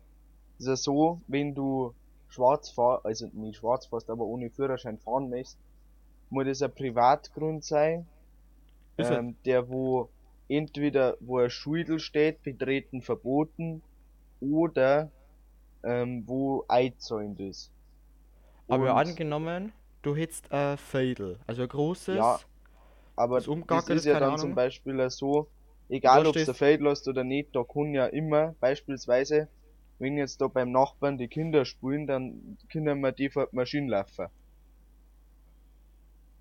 ist 0.57 0.67
ja 0.67 0.75
so, 0.75 1.21
wenn 1.27 1.55
du 1.55 1.93
schwarz 2.29 2.69
fahr, 2.69 3.01
also 3.03 3.27
nicht 3.33 3.57
schwarz 3.57 3.85
fährst, 3.85 4.09
aber 4.09 4.25
ohne 4.25 4.49
Führerschein 4.49 4.97
fahren 4.97 5.29
möchtest, 5.29 5.57
muss 6.29 6.45
das 6.45 6.61
ein 6.61 6.73
Privatgrund 6.73 7.63
sein, 7.63 8.07
ähm, 8.97 9.35
der 9.45 9.69
wo 9.69 10.09
entweder, 10.49 11.17
wo 11.19 11.39
ein 11.39 11.49
Schuldel 11.49 11.99
steht, 11.99 12.43
betreten 12.43 13.01
verboten, 13.01 13.81
oder, 14.41 15.09
ähm, 15.83 16.23
wo 16.27 16.65
einzäunt 16.67 17.39
ist. 17.39 17.71
Aber 18.67 18.91
Und- 18.93 19.07
angenommen, 19.09 19.71
du 20.01 20.15
hättest 20.15 20.51
ein 20.51 20.77
Fadel, 20.77 21.39
also 21.47 21.61
ein 21.63 21.67
großes. 21.69 22.15
Ja, 22.17 22.39
aber 23.15 23.37
Das 23.37 23.45
das 23.45 23.89
ist 23.89 24.05
ja 24.05 24.19
dann 24.19 24.37
zum 24.37 24.47
Ahnung. 24.47 24.55
Beispiel 24.55 25.01
auch 25.01 25.09
so, 25.09 25.47
egal 25.89 26.25
ob 26.27 26.33
du 26.33 26.39
stehst- 26.39 26.57
Feld 26.57 26.81
lässt 26.81 27.07
oder 27.07 27.23
nicht, 27.23 27.55
da 27.55 27.63
kann 27.63 27.93
ja 27.93 28.05
immer, 28.07 28.53
beispielsweise, 28.59 29.47
wenn 29.99 30.17
jetzt 30.17 30.41
da 30.41 30.47
beim 30.47 30.71
Nachbarn 30.71 31.17
die 31.17 31.27
Kinder 31.27 31.65
spielen, 31.65 32.05
dann 32.07 32.57
können 32.71 32.99
wir 33.01 33.11
die 33.11 33.29
vor 33.29 33.47
die 33.47 33.55
Maschine 33.55 33.89
laufen. 33.89 34.27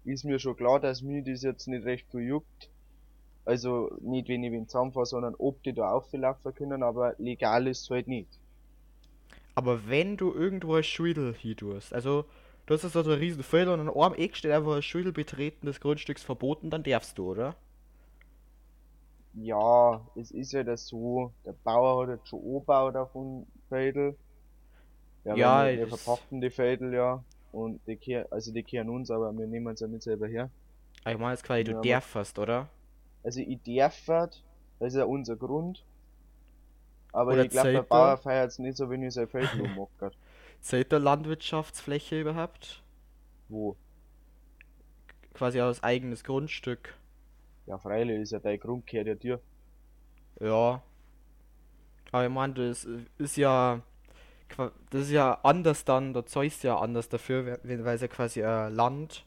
Ist 0.05 0.25
mir 0.25 0.39
schon 0.39 0.57
klar, 0.57 0.79
dass 0.81 1.03
mir 1.03 1.25
das 1.25 1.43
jetzt 1.43 1.67
nicht 1.67 1.85
recht 1.85 2.09
viel 2.11 2.21
juckt. 2.23 2.71
Also 3.45 3.97
nicht 4.01 4.29
wenn 4.29 4.45
ich 4.45 4.53
wen 4.53 4.69
zusammenfahre, 4.69 5.07
sondern 5.07 5.35
ob 5.37 5.63
die 5.65 5.73
da 5.75 5.93
auflaufen 5.93 6.55
können, 6.55 6.83
aber 6.83 7.15
legal 7.19 7.67
ist 7.69 7.91
halt 7.91 8.09
nicht. 8.09 8.41
Aber 9.55 9.89
wenn 9.89 10.17
du 10.19 10.33
irgendwo 10.35 10.75
ein 10.75 10.85
Schüdel 10.85 11.35
hin 11.35 11.57
tust, 11.57 11.93
also 11.95 12.27
du 12.67 12.75
hast 12.75 12.83
jetzt 12.83 12.93
so 12.93 13.01
einen 13.01 13.13
riesen 13.13 13.43
Feld 13.43 13.69
und 13.69 13.81
an 13.81 13.89
einem 13.89 14.15
Eck 14.15 14.37
steht 14.37 14.51
einfach 14.53 14.77
ein 14.77 14.83
Schüdel 14.83 15.13
betreten 15.13 15.67
des 15.67 15.81
Grundstücks 15.81 16.23
verboten, 16.23 16.71
dann 16.71 16.83
darfst 16.83 17.17
du, 17.19 17.31
oder? 17.31 17.57
Ja, 19.35 20.07
es 20.15 20.31
ist 20.31 20.53
ja 20.53 20.63
das 20.63 20.87
so, 20.89 21.33
der 21.45 21.53
Bauer 21.65 22.03
hat 22.03 22.11
jetzt 22.19 22.29
schon 22.29 22.67
auf 22.97 23.13
dem 23.13 23.47
Fädel. 23.69 24.17
Ja, 25.25 25.37
Ja, 25.37 25.65
wir, 25.77 25.89
verpachten 25.89 26.41
die 26.41 26.51
Fädel 26.51 26.93
ja. 26.95 27.25
Und 27.53 27.87
die 27.87 27.97
kehren, 27.97 28.27
also 28.33 28.53
die 28.53 28.65
kehren 28.65 28.91
uns, 28.91 29.11
aber 29.11 29.33
wir 29.37 29.47
nehmen 29.47 29.77
sie 29.77 29.85
ja 29.85 29.89
nicht 29.91 30.03
selber 30.05 30.27
her. 30.29 30.51
Ich 31.07 31.17
meine 31.17 31.31
jetzt 31.35 31.45
quasi, 31.45 31.63
du 31.65 31.75
Ja, 31.83 32.01
darfst, 32.01 32.39
oder? 32.41 32.69
Also 33.25 33.41
ich 33.41 33.61
darf 33.65 34.07
das 34.07 34.43
ist 34.79 34.95
ja 34.95 35.05
unser 35.07 35.35
Grund. 35.37 35.85
Aber 37.13 37.33
Oder 37.33 37.45
ich 37.45 37.49
glaube, 37.51 37.71
der. 37.73 37.83
Bauer 37.83 38.19
feiert 38.19 38.51
es 38.51 38.59
nicht 38.59 38.77
so, 38.77 38.91
wenn 38.91 39.03
ich 39.03 39.15
sein 39.15 39.29
Feld 39.29 39.55
ummackert. 39.59 40.19
Zählt 40.63 40.93
da 40.93 40.97
Landwirtschaftsfläche 40.97 42.19
überhaupt? 42.19 42.83
Wo? 43.49 43.77
Quasi 45.35 45.61
aus 45.61 45.83
eigenes 45.83 46.25
Grundstück. 46.25 46.95
Ja, 47.67 47.77
freilich 47.77 48.21
ist 48.21 48.31
ja 48.31 48.39
dein 48.39 48.61
Grund, 48.61 48.87
gehört 48.87 49.09
ja 49.09 49.15
dir. 49.17 49.43
Ja. 50.41 50.83
Aber 52.11 52.25
ich 52.25 52.31
meine, 52.31 52.55
das 52.55 52.87
ist 53.19 53.37
ja. 53.37 53.81
Das 54.91 55.03
ist 55.03 55.11
ja 55.11 55.39
anders 55.43 55.85
dann, 55.85 56.13
da 56.15 56.25
zahlst 56.27 56.63
du 56.65 56.69
ja 56.69 56.79
anders 56.79 57.09
dafür, 57.09 57.59
wenn- 57.63 57.85
weil 57.85 57.97
es 57.97 58.03
ja 58.03 58.09
quasi 58.09 58.43
ein 58.45 58.75
Landstück 58.75 59.25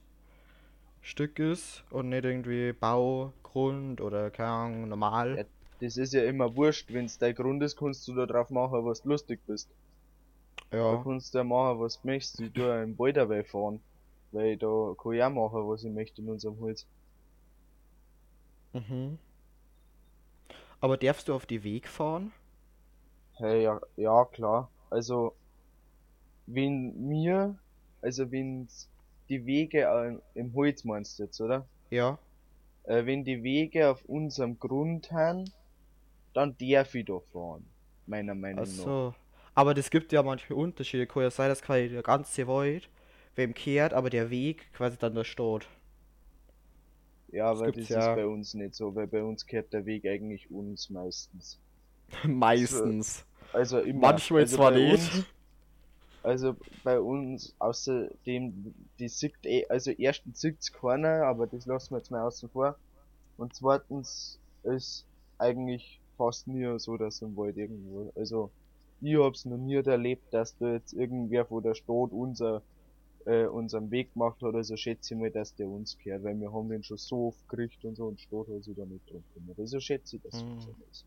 ist 1.40 1.84
und 1.90 2.10
nicht 2.10 2.26
irgendwie 2.26 2.74
Baugrund 2.74 4.02
oder 4.02 4.30
keine 4.32 4.50
Ahnung, 4.50 4.90
normal. 4.90 5.40
Ja. 5.40 5.44
Das 5.80 5.98
ist 5.98 6.14
ja 6.14 6.24
immer 6.24 6.56
wurscht, 6.56 6.92
wenn's 6.92 7.20
dein 7.20 7.36
Grund 7.36 7.62
ist, 7.62 7.76
kannst 7.78 8.08
du 8.08 8.16
da 8.16 8.26
drauf 8.26 8.50
machen, 8.50 8.86
was 8.86 9.02
du 9.04 9.10
lustig 9.10 9.42
bist. 9.46 9.70
Da 10.88 10.96
Ja. 10.96 11.04
kannst 11.04 11.34
du 11.34 11.40
ja 11.40 11.44
machen, 11.44 11.82
was 11.82 12.00
du 12.00 12.08
möchtest. 12.08 12.40
Ich 12.40 12.54
tue 12.54 12.82
im 12.84 12.98
Wald 12.98 13.18
dabei 13.18 13.44
fahren. 13.44 13.84
Weil 14.32 14.58
da 14.58 14.96
kann 14.98 15.14
ich 15.14 15.24
auch 15.24 15.30
machen, 15.30 15.68
was 15.68 15.84
ich 15.84 15.92
möchte 15.92 16.22
in 16.22 16.30
unserem 16.30 16.60
Holz. 16.62 16.88
Mhm. 18.74 19.18
Aber 20.80 20.96
darfst 20.98 21.28
du 21.28 21.34
auf 21.34 21.46
die 21.46 21.64
Weg 21.66 21.88
fahren? 21.90 22.32
Hey, 23.40 23.62
ja, 23.64 23.80
ja, 23.96 24.26
klar. 24.26 24.70
Also, 24.90 25.34
wenn 26.48 27.08
mir, 27.08 27.58
also 28.02 28.32
wenn's 28.32 28.90
die 29.30 29.46
Wege 29.46 29.82
äh, 29.82 30.40
im 30.40 30.54
Holz 30.54 30.84
meinst 30.84 31.20
du 31.20 31.24
jetzt, 31.24 31.40
oder? 31.42 31.68
Ja. 31.90 32.20
Äh, 32.84 33.06
wenn 33.06 33.24
die 33.24 33.44
Wege 33.44 33.90
auf 33.90 34.06
unserem 34.06 34.60
Grund 34.60 35.12
haben, 35.12 35.50
dann 36.34 36.56
darf 36.58 36.94
ich 36.94 37.06
da 37.06 37.20
fahren. 37.20 37.66
Meiner 38.06 38.36
Meinung 38.36 38.64
Ach 38.64 38.78
nach. 38.78 38.84
so. 38.84 39.16
Aber 39.56 39.74
das 39.74 39.90
gibt 39.90 40.12
ja 40.12 40.22
manche 40.22 40.54
Unterschiede. 40.54 41.08
Kann 41.08 41.24
ja 41.24 41.32
sein, 41.32 41.50
dass 41.50 41.62
quasi 41.62 41.90
der 41.90 42.04
ganze 42.04 42.46
Wald 42.48 42.90
wem 43.36 43.54
kehrt, 43.54 43.94
aber 43.94 44.10
der 44.10 44.30
Weg 44.30 44.72
quasi 44.74 44.98
dann 44.98 45.16
da 45.16 45.24
steht. 45.24 45.68
Ja, 47.32 47.50
aber 47.52 47.66
das 47.66 47.76
gibt's 47.76 47.90
ist 47.90 47.96
ja. 47.96 48.16
bei 48.16 48.26
uns 48.26 48.54
nicht 48.54 48.76
so, 48.76 48.96
weil 48.96 49.08
bei 49.08 49.24
uns 49.24 49.46
kehrt 49.46 49.74
der 49.74 49.86
Weg 49.86 50.06
eigentlich 50.06 50.52
uns 50.52 50.90
meistens. 50.90 51.60
Meistens. 52.24 53.20
Also 53.20 53.35
immer. 53.80 54.00
Manchmal 54.02 54.42
also 54.42 54.56
zwar 54.58 54.72
bei 54.72 54.80
nicht. 54.80 55.14
Uns, 55.16 55.26
also 56.24 56.56
bei 56.84 57.00
uns, 57.00 57.56
außerdem, 57.60 58.74
die 59.00 59.08
sieht 59.08 59.36
eh, 59.46 59.66
also 59.70 59.92
erstens 59.92 60.42
sieht's 60.42 60.72
keiner, 60.72 61.24
aber 61.26 61.48
das 61.48 61.66
lassen 61.66 61.92
wir 61.94 61.98
jetzt 62.00 62.12
mal 62.12 62.22
außen 62.26 62.50
vor. 62.50 62.78
Und 63.38 63.54
zweitens 63.56 64.40
ist 64.64 65.06
eigentlich 65.38 66.00
fast 66.18 66.48
nie 66.48 66.80
so, 66.80 66.98
dass 66.98 67.22
im 67.22 67.36
Wald 67.38 67.58
irgendwo, 67.58 68.12
also 68.16 68.50
ich 69.02 69.16
hab's 69.18 69.46
noch 69.46 69.58
nie 69.58 69.76
erlebt, 69.76 70.34
dass 70.34 70.58
da 70.58 70.74
jetzt 70.74 70.94
irgendwer 70.94 71.46
von 71.46 71.62
der 71.62 71.76
Stadt 71.76 72.12
unser, 72.12 72.64
äh, 73.26 73.46
unseren 73.46 73.92
Weg 73.92 74.14
gemacht 74.14 74.42
hat, 74.42 74.56
also 74.56 74.76
schätze 74.78 75.14
ich 75.14 75.20
mal, 75.20 75.30
dass 75.32 75.54
der 75.56 75.68
uns 75.68 75.98
gehört, 76.00 76.24
weil 76.24 76.40
wir 76.40 76.52
haben 76.52 76.70
den 76.70 76.84
schon 76.84 76.98
so 76.98 77.28
oft 77.28 77.48
gekriegt 77.50 77.84
und 77.86 77.96
so 77.96 78.08
und 78.08 78.20
Stadt 78.20 78.48
hat 78.48 78.64
sich 78.64 78.76
da 78.76 78.86
nicht 78.86 79.10
drum 79.10 79.24
gekümmert. 79.34 79.60
Also 79.60 79.80
schätze 79.80 80.16
ich, 80.16 80.22
dass 80.24 80.42
Hm. 80.42 80.58
es 80.58 80.64
so 80.64 80.76
ist. 80.92 81.06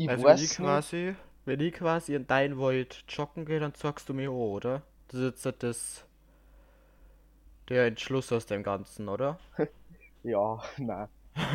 Ich 0.00 0.08
Also 0.08 0.24
wenn 0.24 0.38
ich 0.38 0.50
quasi, 0.56 1.14
wenn 1.44 1.60
ich 1.60 1.74
quasi 1.74 2.14
in 2.14 2.26
dein 2.26 2.58
Wald 2.58 3.04
joggen 3.06 3.44
gehe, 3.44 3.60
dann 3.60 3.74
sagst 3.74 4.08
du 4.08 4.14
mir 4.14 4.30
auch, 4.30 4.54
oder? 4.54 4.80
Das 5.08 5.20
ist 5.20 5.44
jetzt 5.44 5.62
das, 5.62 6.06
der 7.68 7.84
Entschluss 7.84 8.32
aus 8.32 8.46
dem 8.46 8.62
Ganzen, 8.62 9.10
oder? 9.10 9.38
Ja, 10.22 10.58
nein. 10.78 11.08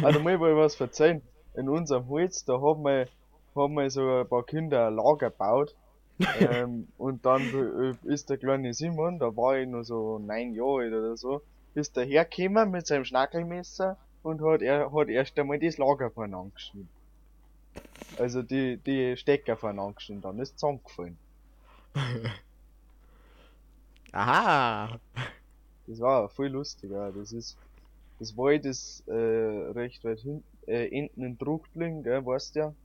Also 0.03 0.19
muss 0.19 0.33
ich 0.33 0.39
mal 0.39 0.57
was 0.57 0.79
erzählen. 0.79 1.23
In 1.55 1.69
unserem 1.69 2.07
Holz, 2.07 2.45
da 2.45 2.53
haben 2.61 2.83
wir, 2.83 3.07
haben 3.55 3.73
wir 3.73 3.89
so 3.89 4.21
ein 4.21 4.27
paar 4.27 4.43
Kinder 4.43 4.87
ein 4.87 4.95
Lager 4.95 5.31
gebaut. 5.31 5.75
ähm, 6.39 6.87
und 6.97 7.25
dann 7.25 7.41
äh, 7.41 8.11
ist 8.11 8.29
der 8.29 8.37
kleine 8.37 8.73
Simon, 8.75 9.17
da 9.17 9.35
war 9.35 9.57
ich 9.57 9.67
noch 9.67 9.83
so 9.83 10.19
neun 10.19 10.53
Jahre 10.53 10.83
alt 10.83 10.93
oder 10.93 11.17
so, 11.17 11.41
ist 11.73 11.95
der 11.97 12.05
hergekommen 12.05 12.69
mit 12.71 12.85
seinem 12.85 13.05
Schnackelmesser 13.05 13.97
und 14.21 14.41
hat 14.41 14.61
er 14.61 14.91
hat 14.93 15.09
erst 15.09 15.37
einmal 15.39 15.59
das 15.59 15.77
Lager 15.77 16.11
vorne 16.11 16.37
angeschnitten. 16.37 16.94
Also 18.17 18.41
die, 18.43 18.77
die 18.77 19.17
Stecker 19.17 19.57
vorne 19.57 19.81
angeschnitten, 19.81 20.21
dann 20.21 20.39
ist 20.39 20.59
zusammengefallen. 20.59 21.19
Aha! 24.13 24.99
Das 25.87 25.99
war 25.99 26.29
voll 26.29 26.47
lustig, 26.49 26.91
ja. 26.91 27.11
Das 27.11 27.31
ist, 27.31 27.57
das 28.19 28.35
Wald 28.37 28.65
ist 28.65 29.07
äh, 29.07 29.13
recht 29.13 30.03
weit 30.03 30.19
hinten, 30.19 30.45
äh, 30.67 30.89
hinten 30.89 31.23
in 31.23 31.37
Truchtling, 31.37 32.03
gell, 32.03 32.25
weißt 32.25 32.55
du 32.55 32.59
ja. 32.59 32.75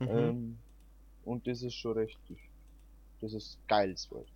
Mhm. 0.00 0.08
Ähm, 0.08 0.58
und 1.24 1.46
das 1.46 1.62
ist 1.62 1.74
schon 1.74 1.92
recht, 1.98 2.20
das 3.20 3.32
ist 3.34 3.58
geiles 3.68 4.10
Wald, 4.10 4.28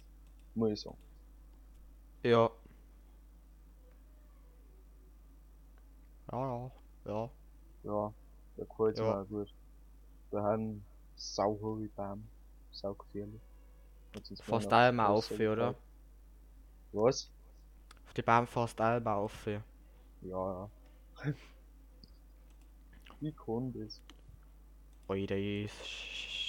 muss 0.55 0.73
ich 0.73 0.81
sagen. 0.83 0.99
Ja. 2.23 2.51
Ja, 6.33 6.39
ja, 6.39 6.73
ja. 7.05 7.31
Ja, 7.85 8.15
da 8.57 8.65
gefällt's 8.65 9.01
Ja. 9.01 9.23
auch 9.23 9.27
gut. 9.29 9.53
Da 10.31 10.43
haben 10.43 10.85
sau 11.17 11.59
hohe 11.61 11.89
Bäume, 11.89 12.23
sau 12.73 12.95
gefährlich. 12.95 13.41
Und 14.15 14.27
sonst 14.27 14.45
Fast 14.45 14.73
auch 14.73 14.73
einmal 14.73 15.09
auf, 15.09 15.31
oder? 15.31 15.75
Was? 16.93 17.31
Auf 18.07 18.15
die 18.15 18.23
Baum 18.23 18.47
fast 18.47 18.81
einmal 18.81 19.17
auf. 19.17 19.47
Ja, 19.47 19.59
ja. 20.31 20.71
Wie 23.21 23.33
kann 23.33 23.73
das? 23.75 24.01
Alter, 25.09 25.37
ich 25.37 25.73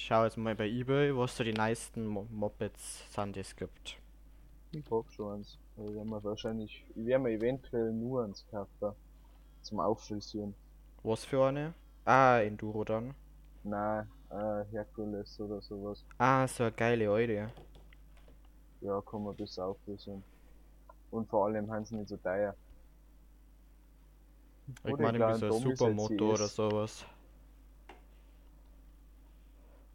schau 0.07 0.23
jetzt 0.25 0.37
mal 0.37 0.55
bei 0.55 0.67
eBay, 0.67 1.15
was 1.15 1.37
so 1.37 1.43
die 1.43 1.53
neuesten 1.53 2.05
Mo 2.07 2.27
Mopeds 2.29 3.11
sind, 3.13 3.35
die 3.35 3.39
es 3.39 3.55
gibt. 3.55 3.97
Ich 4.71 4.89
hab 4.89 5.11
schon 5.11 5.33
eins. 5.39 5.59
Aber 5.75 5.89
ich 5.89 5.95
werd 5.95 6.05
mir 6.05 6.23
wahrscheinlich, 6.23 6.85
ich 6.95 7.05
werde 7.05 7.23
mir 7.23 7.31
eventuell 7.31 7.91
nur 7.91 8.23
eins 8.23 8.45
kaufen. 8.49 8.95
Zum 9.61 9.79
Auffrisieren. 9.79 10.55
Was 11.03 11.25
für 11.25 11.43
eine? 11.47 11.73
Ah, 12.07 12.41
Enduro 12.41 12.83
dann. 12.83 13.13
Nein, 13.61 14.09
äh, 14.31 14.63
Herkules 14.71 15.39
oder 15.39 15.61
sowas. 15.61 16.03
Ah, 16.19 16.47
so 16.47 16.63
eine 16.65 16.71
geile 16.73 17.09
alte. 17.09 17.51
Ja, 18.81 19.01
kann 19.03 19.23
man 19.23 19.35
bis 19.35 19.59
auffrisieren. 19.59 20.25
Und 21.11 21.29
vor 21.29 21.47
allem 21.47 21.71
haben 21.71 21.85
sie 21.85 21.95
nicht 21.97 22.09
so 22.09 22.17
teuer. 22.17 22.55
Ich 24.83 24.97
Oder 24.97 24.97
meine 24.97 25.19
ich 25.19 25.37
so 25.37 25.45
ein 25.45 25.51
glaub, 25.51 25.51
ein 25.51 25.51
Supermoto 25.51 26.33
Doppel-CS. 26.33 26.33
oder 26.33 26.47
sowas. 26.49 27.05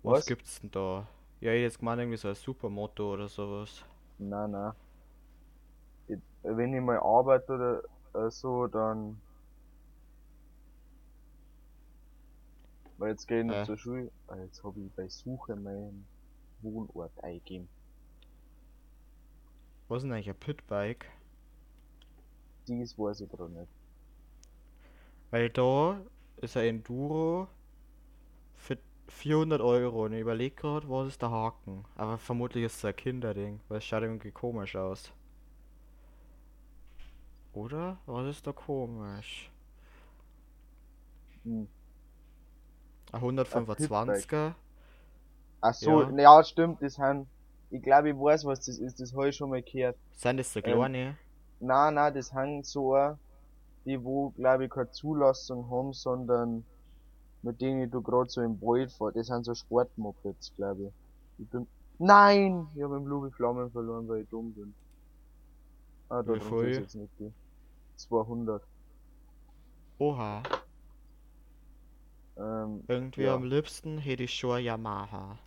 Was 0.05 0.25
Was? 0.25 0.25
gibt's 0.25 0.61
denn 0.61 0.71
da? 0.71 1.09
Ja, 1.41 1.53
ich 1.53 1.63
jetzt 1.63 1.79
gemeint 1.81 2.01
irgendwie 2.01 2.17
so 2.17 2.29
ein 2.29 2.35
Supermoto 2.37 3.15
oder 3.15 3.29
sowas. 3.29 3.85
Nein, 4.19 4.51
nein. 4.53 4.73
Ich, 6.07 6.19
wenn 6.43 6.75
ich 6.75 6.81
mal 6.81 6.99
arbeite 7.01 7.53
oder 7.55 8.27
äh, 8.27 8.31
so, 8.31 8.69
dann. 8.69 9.21
Weil 12.99 13.11
jetzt 13.11 13.27
gehe 13.29 13.41
ich 13.41 13.47
noch 13.47 13.57
Äh. 13.57 13.65
zur 13.65 13.77
Schule. 13.77 14.11
Ah, 14.29 14.37
jetzt 14.37 14.63
habe 14.65 14.81
ich 14.81 14.91
bei 14.93 15.09
Suche 15.09 15.57
meinen 15.57 16.07
Wohnort 16.63 17.13
eingegeben. 17.23 17.69
Was 19.89 19.99
ist 19.99 20.03
denn 20.05 20.13
eigentlich 20.13 20.29
ein 20.31 20.41
Pitbike? 20.41 21.07
Dies 22.67 22.99
weiß 22.99 23.21
ich 23.21 23.31
gerade 23.31 23.53
nicht. 23.53 23.69
Weil 25.31 25.51
da 25.51 26.01
ist 26.37 26.57
ein 26.57 26.67
Enduro 26.67 27.49
für 28.57 28.79
400 29.09 29.61
Euro 29.61 30.05
und 30.07 30.13
ich 30.15 30.21
überlege 30.21 30.55
gerade, 30.57 30.89
was 30.89 31.09
ist 31.09 31.23
der 31.23 31.31
Haken. 31.31 31.85
Aber 31.97 32.19
vermutlich 32.19 32.65
ist 32.65 32.77
es 32.77 32.85
ein 32.85 32.97
Kinderding, 32.97 33.61
weil 33.69 33.79
es 33.79 33.85
schaut 33.85 34.03
irgendwie 34.03 34.31
komisch 34.33 34.77
aus. 34.77 35.13
Oder? 37.55 37.99
Was 38.07 38.27
ist 38.27 38.47
da 38.47 38.53
komisch? 38.53 39.51
Hm. 41.45 41.67
Ein 43.11 43.21
125er? 43.23 44.55
Ach 45.61 45.75
so, 45.75 46.03
Ja. 46.03 46.19
ja. 46.19 46.45
stimmt, 46.45 46.83
das 46.83 46.99
haben. 46.99 47.27
Ich 47.71 47.83
glaube, 47.83 48.11
ich 48.11 48.17
weiß, 48.17 48.45
was 48.45 48.61
das 48.67 48.79
ist, 48.79 49.01
das 49.01 49.13
habe 49.15 49.31
ich 49.31 49.37
schon 49.37 49.51
mal 49.51 49.63
gehört. 49.63 49.97
Sind 50.13 50.37
das 50.37 50.53
so 50.53 50.61
Ähm, 50.61 50.65
kleine? 50.65 51.17
Nein, 51.61 51.95
nein, 51.95 52.15
das 52.15 52.33
haben 52.33 52.63
so 52.65 52.95
die 53.85 54.03
wo, 54.03 54.31
glaube 54.31 54.65
ich, 54.65 54.71
keine 54.71 54.91
Zulassung 54.91 55.69
haben, 55.71 55.93
sondern 55.93 56.65
mit 57.43 57.61
denen 57.61 57.91
du 57.91 58.01
gerade 58.01 58.31
so 58.31 58.41
im 58.41 58.61
Wald 58.61 58.93
fahrst. 58.93 59.17
Das 59.17 59.27
sind 59.27 59.45
so 59.45 59.55
Sportmopeds, 59.55 60.53
glaube 60.57 60.85
ich. 60.85 60.93
ich 61.45 61.51
bin... 61.51 61.67
Nein! 61.99 62.67
Ich 62.75 62.83
habe 62.83 62.97
im 62.97 63.07
Lubi 63.07 63.31
Flammen 63.31 63.71
verloren, 63.71 64.09
weil 64.09 64.23
ich 64.23 64.29
dumm 64.29 64.53
bin. 64.53 64.75
Ah, 66.09 66.23
da 66.23 66.33
geht's 66.35 66.79
jetzt 66.79 66.95
nicht 66.95 67.17
gehen. 67.19 67.35
200. 67.97 68.63
Oha. 69.99 70.43
Ähm, 72.37 72.87
Irgendwie 72.87 73.25
Ja. 73.25 73.35
am 73.35 73.43
liebsten 73.43 73.99
hätte 73.99 74.23
ich 74.23 74.35
schon 74.39 74.63
Yamaha. 74.63 75.41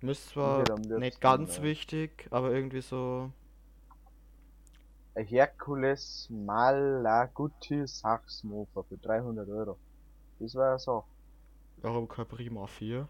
Müsste 0.00 0.30
zwar 0.32 0.70
am 0.70 0.88
nicht 0.94 1.20
liebsten, 1.20 1.20
ganz 1.20 1.58
ja. 1.58 1.62
wichtig, 1.62 2.26
aber 2.30 2.50
irgendwie 2.52 2.80
so. 2.80 3.30
ein 5.16 5.26
Herkules 5.26 6.28
Malaguti 6.30 7.86
Sachsmofa 7.88 8.84
für 8.84 8.98
300 8.98 9.48
Euro. 9.48 9.80
Das 10.38 10.54
war 10.54 10.72
ja 10.72 10.78
so. 10.78 11.06
Warum 11.80 12.06
kein 12.06 12.26
Prima 12.28 12.66
4? 12.66 13.08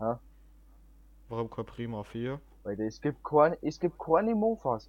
Hä? 0.00 0.18
Warum 1.28 1.48
kein 1.48 1.64
Prima 1.64 2.02
4? 2.04 2.38
Weil 2.62 2.80
es 2.82 3.00
gibt 3.00 3.24
keine, 3.24 3.58
es 3.62 3.80
gibt 3.80 3.98
keine 3.98 4.34
Mofas. 4.36 4.88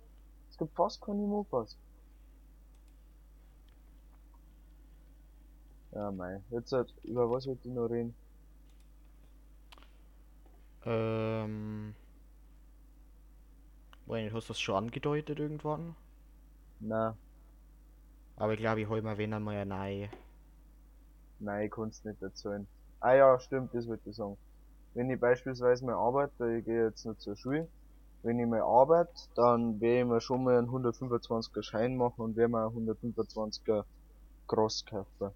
Es 0.52 0.58
gibt 0.58 0.76
fast 0.76 1.02
keine 1.02 1.24
Mofas. 1.26 1.80
Ja, 5.99 6.12
mei. 6.12 6.43
Jetzt 6.49 6.71
halt, 6.71 6.91
über 7.03 7.29
was 7.29 7.45
wollte 7.45 7.67
ich 7.67 7.73
noch 7.75 7.88
reden? 7.89 8.17
Ähm. 10.85 11.95
Bueno, 14.05 14.29
du 14.29 14.35
hast 14.35 14.49
das 14.49 14.59
schon 14.59 14.75
angedeutet 14.75 15.39
irgendwann. 15.39 15.95
Na, 16.79 17.17
Aber 18.38 18.53
ich 18.53 18.59
glaube, 18.59 18.81
ich 18.81 18.88
hol 18.89 19.01
mir 19.03 19.17
wenn 19.19 19.33
einmal 19.33 19.55
eine 19.57 19.65
neue. 19.67 20.09
nein, 21.39 21.65
ich 21.65 21.71
kann's 21.71 22.03
nicht 22.05 22.21
erzählen. 22.21 22.67
Ah 23.01 23.13
ja, 23.15 23.39
stimmt, 23.39 23.73
das 23.73 23.88
wollte 23.88 24.09
ich 24.09 24.15
sagen. 24.15 24.38
Wenn 24.93 25.09
ich 25.12 25.19
beispielsweise 25.19 25.85
mal 25.85 25.95
arbeite, 25.95 26.57
ich 26.57 26.65
gehe 26.65 26.85
jetzt 26.88 27.05
noch 27.05 27.17
zur 27.17 27.38
Schule, 27.38 27.71
wenn 28.23 28.39
ich 28.39 28.47
mal 28.47 28.62
arbeite, 28.62 29.13
dann 29.35 29.79
werde 29.81 30.01
ich 30.01 30.05
mir 30.07 30.21
schon 30.21 30.43
mal 30.45 30.57
einen 30.59 30.71
125er 30.71 31.63
Schein 31.63 31.97
machen 31.97 32.21
und 32.23 32.38
werde 32.38 32.51
mir 32.51 32.65
einen 32.65 32.75
125er 32.75 33.85
Cross 34.47 34.85
kaufen. 34.85 35.35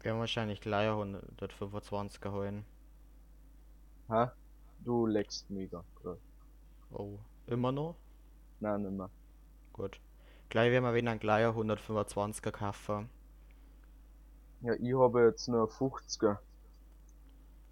Wir 0.00 0.10
haben 0.10 0.18
wahrscheinlich 0.18 0.60
gleich 0.60 0.88
eine 0.90 1.22
125er 1.36 2.32
holen. 2.32 2.64
Ha? 4.08 4.32
Du 4.84 5.06
leckst 5.06 5.48
mega, 5.50 5.84
grad. 5.94 6.18
Oh, 6.90 7.18
immer 7.46 7.72
noch? 7.72 7.96
Nein, 8.60 8.82
nimmer. 8.82 9.10
Gut. 9.72 9.98
Gleich 10.50 10.70
werden 10.70 10.84
wir 10.84 10.92
wenn 10.92 11.08
ein 11.08 11.18
gleich 11.20 11.46
125er 11.46 12.50
kaufen. 12.52 13.08
Ja, 14.60 14.74
ich 14.74 14.94
habe 14.94 15.24
jetzt 15.24 15.48
nur 15.48 15.68
50er. 15.68 16.38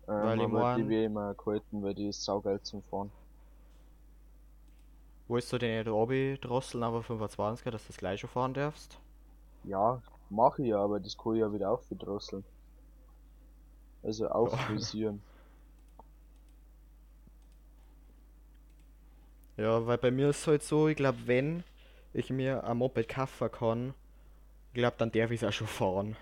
Ähm, 0.08 0.14
Weil 0.24 0.40
ich 0.40 0.48
die 0.48 0.48
mein- 0.48 0.88
will 0.88 1.04
ich 1.04 1.10
mir 1.10 1.34
gehalten, 1.36 1.82
weil 1.82 1.94
die 1.94 2.08
ist 2.08 2.24
saugeil 2.24 2.60
zum 2.62 2.82
Fahren. 2.82 3.12
Willst 5.28 5.52
du 5.52 5.58
den 5.58 5.78
nicht 5.78 5.88
obi 5.88 6.36
drosseln, 6.40 6.82
aber 6.82 7.04
25er, 7.04 7.70
dass 7.70 7.82
du 7.84 7.88
das 7.90 7.96
gleich 7.98 8.18
schon 8.18 8.28
fahren 8.30 8.54
darfst? 8.54 8.98
Ja, 9.64 10.00
mache 10.30 10.62
ich 10.62 10.68
ja, 10.68 10.78
aber 10.78 11.00
das 11.00 11.16
kann 11.16 11.34
ich 11.34 11.40
ja 11.40 11.52
wieder 11.52 11.70
aufgedrosseln. 11.70 12.44
Also 14.02 14.28
auffrisieren. 14.28 15.22
Ja, 19.56 19.86
weil 19.86 19.98
bei 19.98 20.10
mir 20.10 20.30
ist 20.30 20.40
es 20.40 20.46
halt 20.46 20.62
so, 20.62 20.88
ich 20.88 20.96
glaube, 20.96 21.18
wenn 21.26 21.62
ich 22.12 22.30
mir 22.30 22.64
ein 22.64 22.76
Moped 22.78 23.08
kaufen 23.08 23.50
kann, 23.50 23.94
ich 24.72 24.74
glaube, 24.80 24.96
dann 24.98 25.12
darf 25.12 25.30
ich 25.30 25.42
es 25.42 25.48
auch 25.48 25.52
schon 25.52 25.66
fahren. 25.66 26.16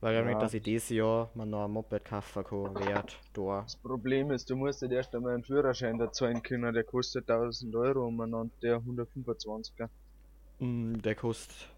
Weil 0.00 0.14
ich 0.14 0.20
Ja. 0.20 0.26
nicht, 0.26 0.42
dass 0.42 0.54
ich 0.54 0.62
dieses 0.62 0.88
Jahr 0.90 1.30
mir 1.34 1.46
noch 1.46 1.64
ein 1.64 1.70
Moped 1.70 2.04
kaufen 2.04 2.44
kann, 2.44 2.74
wert, 2.78 3.18
da. 3.32 3.62
Das 3.62 3.76
Problem 3.76 4.30
ist, 4.32 4.50
du 4.50 4.56
musst 4.56 4.82
halt 4.82 4.92
erst 4.92 5.14
einmal 5.14 5.34
einen 5.34 5.44
Führerschein 5.44 5.98
dazahlen 5.98 6.42
können, 6.42 6.74
der 6.74 6.84
kostet 6.84 7.28
1000 7.28 7.74
Euro 7.74 8.06
und 8.06 8.16
man 8.16 8.50
der 8.62 8.80
125er. 8.80 9.88
Mm, 10.62 11.00
der 11.02 11.14
kostet. 11.16 11.68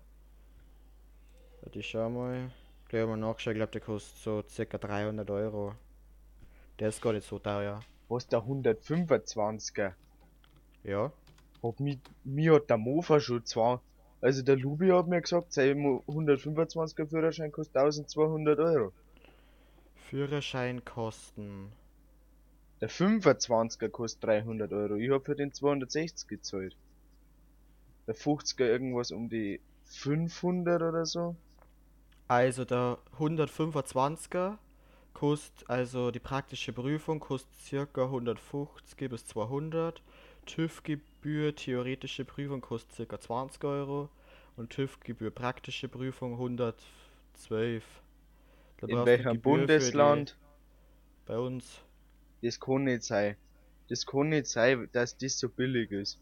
Warte, 1.62 1.78
ich 1.78 1.86
schau 1.88 2.10
mal. 2.10 2.50
Gleich 2.88 3.06
mal 3.06 3.16
nachschauen, 3.16 3.54
ich 3.54 3.58
glaube, 3.58 3.72
der 3.72 3.80
kostet 3.80 4.18
so 4.22 4.42
circa 4.48 4.76
300 4.78 5.30
Euro. 5.30 5.74
Der 6.78 6.88
ist 6.90 7.00
gar 7.00 7.12
nicht 7.14 7.26
so 7.26 7.38
teuer. 7.38 7.80
kostet 8.08 8.32
der 8.32 8.40
125er. 8.42 9.92
Ja. 10.82 11.10
Hab 11.62 11.80
mi, 11.80 11.98
mir 12.24 12.54
hat 12.56 12.68
der 12.68 12.76
Mofa 12.76 13.20
schon 13.20 13.44
zwar. 13.46 13.80
Also 14.20 14.42
der 14.42 14.56
Lubi 14.56 14.88
hat 14.90 15.06
mir 15.08 15.20
gesagt, 15.22 15.52
sein 15.54 15.78
Mo- 15.78 16.02
125er 16.06 17.06
Führerschein 17.06 17.52
kostet 17.52 17.76
1200 17.78 18.58
Euro. 18.58 18.92
Führerscheinkosten. 20.10 21.72
Der 22.82 22.90
25er 22.90 23.88
kostet 23.88 24.24
300 24.24 24.72
Euro. 24.72 24.96
Ich 24.96 25.10
hab 25.10 25.24
für 25.24 25.34
den 25.36 25.52
260 25.54 26.28
gezahlt. 26.28 26.76
Der 28.06 28.14
50er 28.14 28.64
irgendwas 28.66 29.10
um 29.12 29.28
die 29.28 29.60
500 29.86 30.82
oder 30.82 31.06
so. 31.06 31.36
Also 32.28 32.64
der 32.64 32.98
125er 33.18 34.58
kostet, 35.12 35.68
also 35.70 36.10
die 36.10 36.18
praktische 36.20 36.72
Prüfung 36.72 37.20
kostet 37.20 37.54
circa 37.60 38.04
150 38.04 39.08
bis 39.10 39.26
200. 39.26 40.02
TÜV-Gebühr, 40.46 41.54
theoretische 41.54 42.24
Prüfung 42.24 42.60
kostet 42.60 42.92
circa 42.94 43.18
20 43.20 43.64
Euro. 43.64 44.08
Und 44.56 44.70
TÜV-Gebühr, 44.70 45.30
praktische 45.30 45.88
Prüfung 45.88 46.34
112. 46.34 47.84
Da 48.80 48.86
In 48.86 49.04
welchem 49.06 49.32
die- 49.32 49.38
Bundesland? 49.38 50.36
Bei 51.26 51.38
uns. 51.38 51.80
Das 52.42 52.60
kann 52.60 52.84
nicht 52.84 53.02
sein. 53.04 53.36
Das 53.88 54.04
kann 54.04 54.28
nicht 54.28 54.46
sein, 54.46 54.88
dass 54.92 55.16
das 55.16 55.38
so 55.38 55.48
billig 55.48 55.90
ist. 55.90 56.18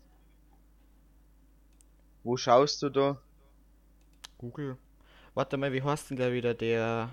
Wo 2.25 2.37
schaust 2.37 2.83
du 2.83 2.89
da? 2.91 3.23
Google. 4.39 4.77
Warte 5.35 5.57
mal, 5.57 5.73
wie 5.73 5.83
heißt 5.83 6.11
denn 6.11 6.17
der 6.19 6.33
wieder, 6.33 6.55
der 6.55 7.11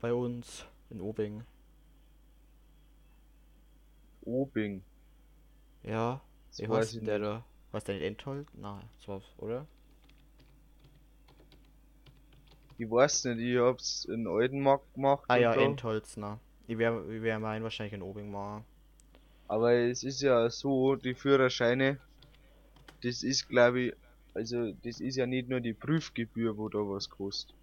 bei 0.00 0.12
uns 0.12 0.66
in 0.90 1.00
Obing? 1.00 1.44
Obing. 4.26 4.82
Ja, 5.82 6.20
Das 6.50 6.60
wie 6.60 6.68
weiß 6.68 6.92
heißt 6.92 6.94
denn 6.94 7.04
der 7.06 7.18
da? 7.18 7.44
Was 7.72 7.84
der 7.84 7.96
nicht 7.96 8.04
Enthold? 8.04 8.48
Nein, 8.54 8.88
das 8.98 9.08
war's, 9.08 9.24
oder? 9.38 9.66
Ich 12.78 12.90
weiß 12.90 13.26
nicht, 13.26 13.38
ich 13.38 13.58
hab's 13.58 14.06
in 14.06 14.26
Altenmarkt 14.26 14.92
gemacht. 14.94 15.28
Ah 15.28 15.36
ja, 15.36 15.54
da. 15.54 15.60
Entholzner. 15.62 16.40
Ich 16.66 16.76
wär, 16.76 17.08
ich 17.08 17.22
wär 17.22 17.38
meinen 17.38 17.62
wahrscheinlich 17.62 17.94
in 17.94 18.02
Obing 18.02 18.30
machen. 18.30 18.64
Aber 19.48 19.74
es 19.74 20.02
ist 20.02 20.22
ja 20.22 20.48
so, 20.48 20.96
die 20.96 21.14
Führerscheine, 21.14 22.00
das 23.02 23.22
ist 23.22 23.48
glaube 23.48 23.80
ich, 23.80 23.94
also 24.34 24.72
das 24.84 25.00
ist 25.00 25.16
ja 25.16 25.26
nicht 25.26 25.48
nur 25.48 25.60
die 25.60 25.74
Prüfgebühr, 25.74 26.56
wo 26.56 26.68
da 26.68 26.78
was 26.78 27.08
kostet. 27.10 27.54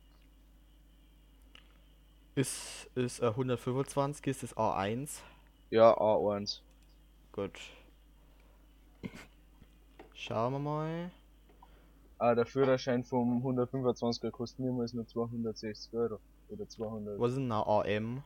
Ist, 2.36 2.88
ist 2.94 3.20
äh, 3.20 3.28
125, 3.28 4.28
ist 4.28 4.44
das 4.44 4.56
A1? 4.56 5.22
Ja, 5.72 5.98
A1. 5.98 6.60
Gut. 7.32 7.60
Schauen 10.14 10.54
wir 10.54 10.60
mal. 10.60 11.12
Ah, 12.20 12.36
der 12.36 12.46
Führerschein 12.46 13.04
vom 13.04 13.44
125er 13.44 14.32
kostet 14.32 14.60
niemals 14.60 14.94
nur 14.94 15.08
260 15.08 15.94
Euro. 15.94 16.20
Oder 16.50 16.68
200. 16.68 17.20
Was 17.20 17.32
ist 17.32 17.38
denn 17.38 17.52
ein 17.52 17.64
AM? 17.64 18.24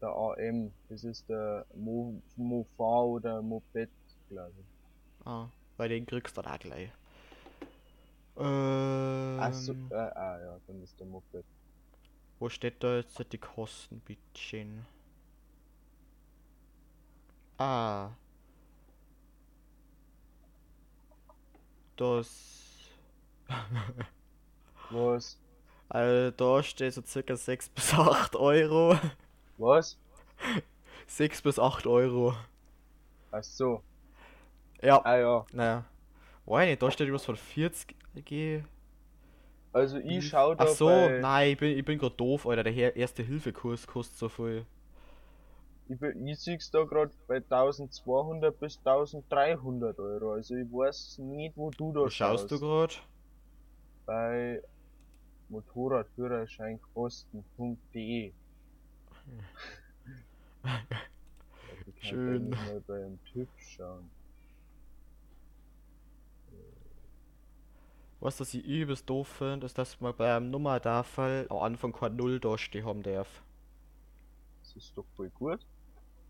Der 0.00 0.08
AM, 0.08 0.72
das 0.88 1.04
ist 1.04 1.28
der 1.28 1.66
Mo, 1.74 2.20
Mofa 2.36 3.02
oder 3.02 3.42
Moped, 3.42 3.90
glaube 4.28 4.52
ich. 4.58 5.26
Ah, 5.26 5.48
bei 5.80 5.88
den 5.88 6.04
kriegst 6.04 6.36
du 6.36 6.42
da 6.42 6.58
gleich. 6.58 6.90
Ähm, 8.36 9.38
Achso, 9.40 9.72
äh, 9.88 9.94
ah 9.94 10.38
ja, 10.38 10.60
dann 10.66 10.82
ist 10.82 11.00
der 11.00 11.06
Moped. 11.06 11.42
Wo 12.38 12.50
steht 12.50 12.84
da 12.84 12.96
jetzt 12.96 13.18
die 13.32 13.38
Kosten, 13.38 13.98
bitteschön? 14.00 14.84
Ah. 17.56 18.10
Das. 21.96 22.90
Was? 24.90 25.38
Also 25.88 26.30
da 26.32 26.62
steht 26.62 26.92
so 26.92 27.02
circa 27.06 27.36
6 27.36 27.68
bis 27.74 27.94
8 27.94 28.36
Euro. 28.36 28.98
Was? 29.56 29.96
6 31.06 31.40
bis 31.40 31.58
8 31.58 31.86
Euro. 31.86 32.34
Ach 33.30 33.42
so. 33.42 33.82
Ja. 34.82 35.00
Ah 35.04 35.16
ja. 35.16 35.46
Naja. 35.52 35.84
Weiß 36.46 36.68
nicht, 36.68 36.82
da 36.82 36.90
steht 36.90 37.12
was 37.12 37.24
von 37.24 37.36
40 37.36 37.94
G. 38.24 38.62
Also 39.72 39.98
ich 39.98 40.28
schau 40.28 40.54
da 40.54 40.64
Ach 40.64 40.68
so, 40.68 40.86
bei, 40.86 41.20
nein, 41.20 41.52
ich 41.52 41.58
bin, 41.58 41.78
ich 41.78 41.84
bin 41.84 41.98
grad 41.98 42.18
doof, 42.18 42.46
Alter. 42.46 42.64
Der 42.64 42.96
Erste-Hilfe-Kurs 42.96 43.86
kostet 43.86 44.16
so 44.16 44.28
viel. 44.28 44.66
ich, 45.88 45.98
bin, 45.98 46.26
ich 46.26 46.40
sieh's 46.40 46.70
da 46.70 46.82
grad 46.82 47.12
bei 47.28 47.36
1200 47.36 48.58
bis 48.58 48.78
1300 48.78 49.98
Euro. 49.98 50.32
Also 50.32 50.56
ich 50.56 50.66
weiß 50.66 51.18
nicht, 51.18 51.56
wo 51.56 51.70
du 51.70 51.92
da 51.92 52.00
Wo 52.00 52.10
schaust 52.10 52.50
du 52.50 52.58
grad? 52.58 53.00
Bei 54.06 54.60
motorradführerscheinkosten.de 55.50 58.32
Also 60.62 61.84
du 61.84 61.92
kannst 61.92 62.04
Schön. 62.04 62.52
eigentlich 62.52 62.66
mal 62.66 62.80
beim 62.86 63.18
TÜV 63.24 63.48
schauen. 63.56 64.10
Was 68.20 68.36
das 68.36 68.52
ich 68.52 68.64
übelst 68.64 69.08
doof 69.08 69.28
finde, 69.28 69.66
ist, 69.66 69.78
dass 69.78 70.00
man 70.00 70.14
beim 70.14 70.50
Nummertafel 70.50 71.46
am 71.48 71.58
Anfang 71.58 71.92
kein 71.92 72.16
Null 72.16 72.38
da 72.38 72.58
stehen 72.58 72.84
haben 72.84 73.02
darf. 73.02 73.42
Das 74.62 74.76
ist 74.76 74.96
doch 74.96 75.06
voll 75.16 75.30
gut. 75.30 75.60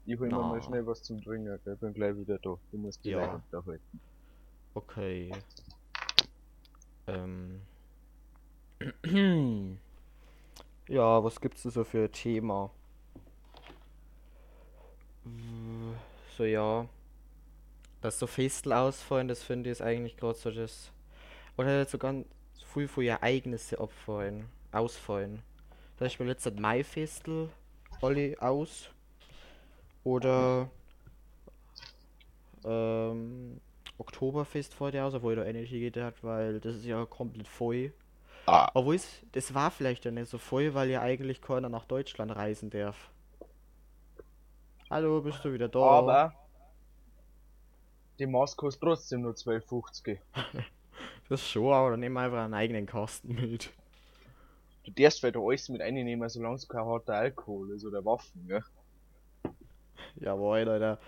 Ich 0.07 0.19
hol 0.19 0.29
mir 0.29 0.39
mal 0.39 0.63
schnell 0.63 0.87
was 0.87 1.03
zum 1.03 1.23
Trinken, 1.23 1.59
gell? 1.65 1.77
bin 1.77 1.93
gleich 1.93 2.17
wieder 2.17 2.39
da. 2.39 2.57
Du 2.71 2.79
musst 2.79 3.05
die 3.05 3.11
Ja. 3.11 3.21
Leute 3.21 3.43
unterhalten. 3.51 4.01
Okay. 4.75 5.33
Ähm. 7.07 7.61
Ja, 10.89 11.23
was 11.23 11.41
gibt's 11.41 11.63
denn 11.63 11.71
so 11.71 11.85
für 11.85 12.03
ein 12.03 12.11
Thema? 12.11 12.69
So, 16.37 16.43
ja. 16.43 16.89
Dass 18.01 18.19
so 18.19 18.27
Festel 18.27 18.73
ausfallen, 18.73 19.29
das 19.29 19.41
finde 19.45 19.71
ich 19.71 19.73
ist 19.75 19.83
eigentlich 19.83 20.17
gerade 20.17 20.35
so 20.37 20.51
das. 20.51 20.91
Oder 21.61 21.85
so 21.85 21.99
ganz 21.99 22.27
viel 22.73 22.89
für 22.89 23.05
Ereignisse 23.05 23.79
abfallen. 23.79 24.47
Ausfallen. 24.73 25.43
Zum 25.99 26.07
Beispiel 26.07 26.27
letztes 26.27 26.59
Maifestel 26.59 27.51
alle 28.01 28.35
aus. 28.41 28.89
Oder 30.03 30.71
ähm, 32.65 33.61
Oktoberfest 33.99 34.73
vor 34.73 34.91
der 34.91 35.05
aus, 35.05 35.13
obwohl 35.13 35.37
da 35.37 35.45
ähnlich 35.45 35.69
geht 35.69 35.99
hat, 35.99 36.25
weil 36.25 36.61
das 36.61 36.77
ist 36.77 36.87
ja 36.87 37.05
komplett 37.05 37.47
voll. 37.47 37.93
Ah. 38.47 38.71
Obwohl 38.73 38.95
es, 38.95 39.07
das 39.33 39.53
war 39.53 39.71
vielleicht 39.71 40.07
ja 40.07 40.11
nicht 40.13 40.31
so 40.31 40.39
voll, 40.39 40.73
weil 40.73 40.89
ja 40.89 41.03
eigentlich 41.03 41.43
keiner 41.43 41.69
nach 41.69 41.85
Deutschland 41.85 42.35
reisen 42.35 42.71
darf. 42.71 43.11
Hallo, 44.89 45.21
bist 45.21 45.45
du 45.45 45.53
wieder 45.53 45.69
da? 45.69 45.79
Aber 45.79 46.35
die 48.19 48.25
Maske 48.25 48.57
kostet 48.57 48.83
trotzdem 48.83 49.21
nur 49.21 49.35
12,50. 49.35 50.19
Das 51.31 51.49
schon, 51.49 51.73
aber 51.73 51.93
dann 51.93 52.01
nehmen 52.01 52.17
wir 52.17 52.21
einfach 52.21 52.45
einen 52.45 52.53
eigenen 52.53 52.85
Kasten 52.85 53.35
mit. 53.35 53.71
Du 54.85 54.91
darfst 54.93 55.23
weiter 55.23 55.41
alles 55.41 55.71
mit 55.71 55.81
einnehmen, 55.81 56.29
solange 56.29 56.57
es 56.57 56.69
kein 56.69 56.85
harter 56.85 57.15
Alkohol 57.15 57.71
ist 57.75 57.87
oder 57.87 58.05
Waffen, 58.05 58.47
gell? 58.47 58.63
Jawohl, 60.21 60.69
Alter. 60.69 60.99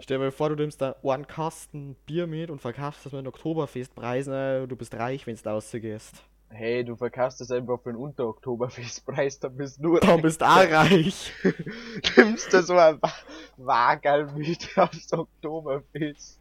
Stell 0.00 0.18
dir 0.18 0.24
mal 0.24 0.30
vor, 0.32 0.48
du 0.48 0.56
nimmst 0.56 0.80
da 0.80 0.96
einen 1.04 1.26
Kasten 1.26 1.94
Bier 2.06 2.26
mit 2.26 2.50
und 2.50 2.60
verkaufst 2.60 3.06
das 3.06 3.12
mit 3.12 3.26
Oktoberfestpreisen, 3.26 4.32
äh, 4.32 4.66
du 4.66 4.74
bist 4.76 4.94
reich, 4.94 5.26
wenn 5.26 5.36
du 5.36 5.48
rausgehst. 5.48 6.22
Hey, 6.48 6.84
du 6.84 6.96
verkaufst 6.96 7.40
das 7.40 7.50
einfach 7.52 7.80
für 7.80 7.90
einen 7.90 7.98
Unter-Oktoberfestpreis, 7.98 9.38
dann 9.38 9.56
bist 9.56 9.78
du 9.78 9.82
nur. 9.82 10.00
Dann 10.00 10.20
bist 10.20 10.40
du 10.40 10.46
auch 10.46 10.56
reich. 10.70 11.32
Nimmst 12.16 12.52
du 12.52 12.62
so 12.62 12.74
ein 12.76 13.00
Wa- 13.00 13.12
Wagerl 13.56 14.26
mit 14.32 14.68
aufs 14.76 15.12
Oktoberfest. 15.12 16.39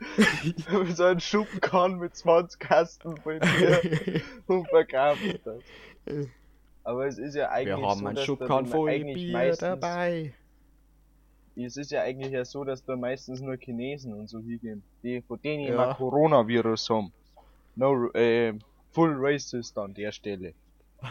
so 0.94 1.04
ein 1.04 1.20
Schubkarren 1.20 1.98
mit 1.98 2.14
20 2.16 2.60
Kasten 2.60 3.16
voll 3.16 3.40
Bier 3.40 4.22
und 4.46 4.68
verkaufst 4.68 5.40
das. 5.44 5.62
Aber 6.84 7.06
es 7.06 7.18
ist 7.18 7.34
ja 7.34 7.50
eigentlich 7.50 7.76
Wir 7.76 7.86
haben 7.86 8.16
so, 8.16 8.38
einen 8.38 8.48
da 8.48 8.64
voll 8.70 8.90
eigentlich 8.90 9.14
Bier 9.14 9.32
meistens, 9.32 9.58
dabei. 9.60 10.32
Es 11.56 11.76
ist 11.76 11.90
ja 11.90 12.02
eigentlich 12.02 12.32
ja 12.32 12.44
so, 12.44 12.64
dass 12.64 12.84
da 12.84 12.96
meistens 12.96 13.40
nur 13.40 13.56
Chinesen 13.56 14.14
und 14.14 14.28
so 14.28 14.38
hingehen, 14.38 14.82
die 15.02 15.20
von 15.22 15.40
denen 15.42 15.64
Ja. 15.64 15.74
immer 15.74 15.94
Coronavirus 15.94 16.90
haben. 16.90 17.12
No, 17.74 18.10
äh, 18.12 18.54
full 18.92 19.16
racist 19.18 19.76
an 19.78 19.94
der 19.94 20.12
Stelle. 20.12 20.54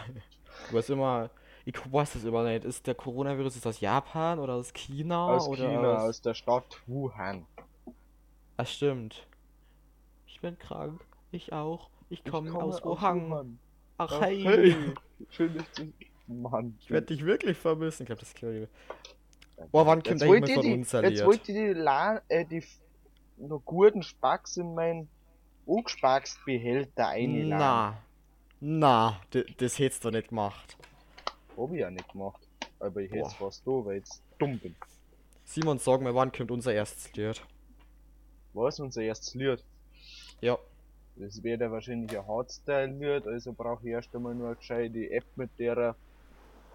Du 0.70 0.76
weißt 0.76 0.90
immer, 0.90 1.30
ich 1.64 1.76
weiß 1.92 2.14
das 2.14 2.24
immer 2.24 2.42
nicht. 2.42 2.64
Ist 2.64 2.86
der 2.86 2.96
Coronavirus 2.96 3.56
ist 3.56 3.66
aus 3.66 3.80
Japan 3.80 4.40
oder 4.40 4.54
aus 4.54 4.72
China 4.72 5.28
Aus 5.28 5.46
oder 5.46 5.68
China, 5.68 5.94
aus... 5.98 6.08
aus 6.08 6.22
der 6.22 6.34
Stadt 6.34 6.82
Wuhan. 6.86 7.46
Ah, 8.58 8.64
stimmt. 8.64 9.24
Ich 10.26 10.40
bin 10.40 10.58
krank. 10.58 11.00
Ich 11.30 11.52
auch. 11.52 11.90
Ich 12.10 12.24
komme 12.24 12.50
komme 12.50 12.64
aus 12.64 12.84
Wuhan. 12.84 13.56
Ach, 13.98 14.10
Ach, 14.10 14.20
hey. 14.20 14.42
hey. 14.42 14.74
Schön, 15.30 15.56
dass 15.56 15.70
du... 15.72 15.92
Mann. 16.26 16.76
Ich 16.80 16.90
werde 16.90 17.06
dich 17.06 17.24
wirklich 17.24 17.56
vermissen. 17.56 18.02
Ich 18.02 18.06
glaube, 18.06 18.18
das 18.18 18.30
ist 18.30 18.36
klar. 18.36 18.52
Oh, 19.70 19.86
wann 19.86 20.02
kommt 20.02 20.06
Jetzt 20.06 20.20
der 20.22 20.28
jemand 20.28 20.48
ich 20.48 20.54
von 20.56 20.64
die, 20.64 20.72
uns 20.72 20.92
jetzt 20.92 21.04
erliert? 21.04 21.26
wollte 21.26 21.52
ich 21.52 21.58
die, 21.58 21.72
La 21.72 22.20
äh, 22.28 22.44
die 22.44 22.64
noch 23.36 23.60
guten 23.64 24.02
Spacks 24.02 24.56
in 24.56 24.74
mein 24.74 25.08
Angespacksbehälter 25.68 27.08
einladen. 27.08 27.48
Na, 27.58 28.02
na, 28.60 29.20
das 29.58 29.78
hättest 29.78 30.04
du 30.04 30.10
nicht 30.10 30.28
gemacht. 30.30 30.76
Hab 31.56 31.72
ich 31.72 31.78
ja 31.78 31.90
nicht 31.90 32.10
gemacht. 32.10 32.46
Aber 32.80 33.00
ich 33.00 33.10
hätte 33.12 33.28
es 33.28 33.34
Boah. 33.34 33.46
fast 33.46 33.66
da, 33.66 33.70
weil 33.70 33.98
ich 33.98 34.04
jetzt 34.04 34.22
dumm 34.38 34.58
bin. 34.58 34.74
Simon, 35.44 35.78
sag 35.78 36.00
mir, 36.00 36.14
wann 36.14 36.32
kommt 36.32 36.50
unser 36.50 36.72
erstes 36.72 37.12
Lied? 37.14 37.40
Was 38.58 38.80
unser 38.80 39.02
erstes 39.02 39.34
Lied? 39.34 39.62
Ja, 40.40 40.58
Das 41.16 41.42
ja 41.42 41.70
wahrscheinlich 41.70 42.16
ein 42.18 42.26
Hardstyle-Lied, 42.26 43.26
also 43.26 43.52
brauche 43.52 43.84
ich 43.86 43.92
erst 43.92 44.14
einmal 44.14 44.34
nur 44.34 44.48
eine 44.48 44.56
gescheite 44.56 45.10
App, 45.10 45.24
mit 45.36 45.50
der 45.58 45.94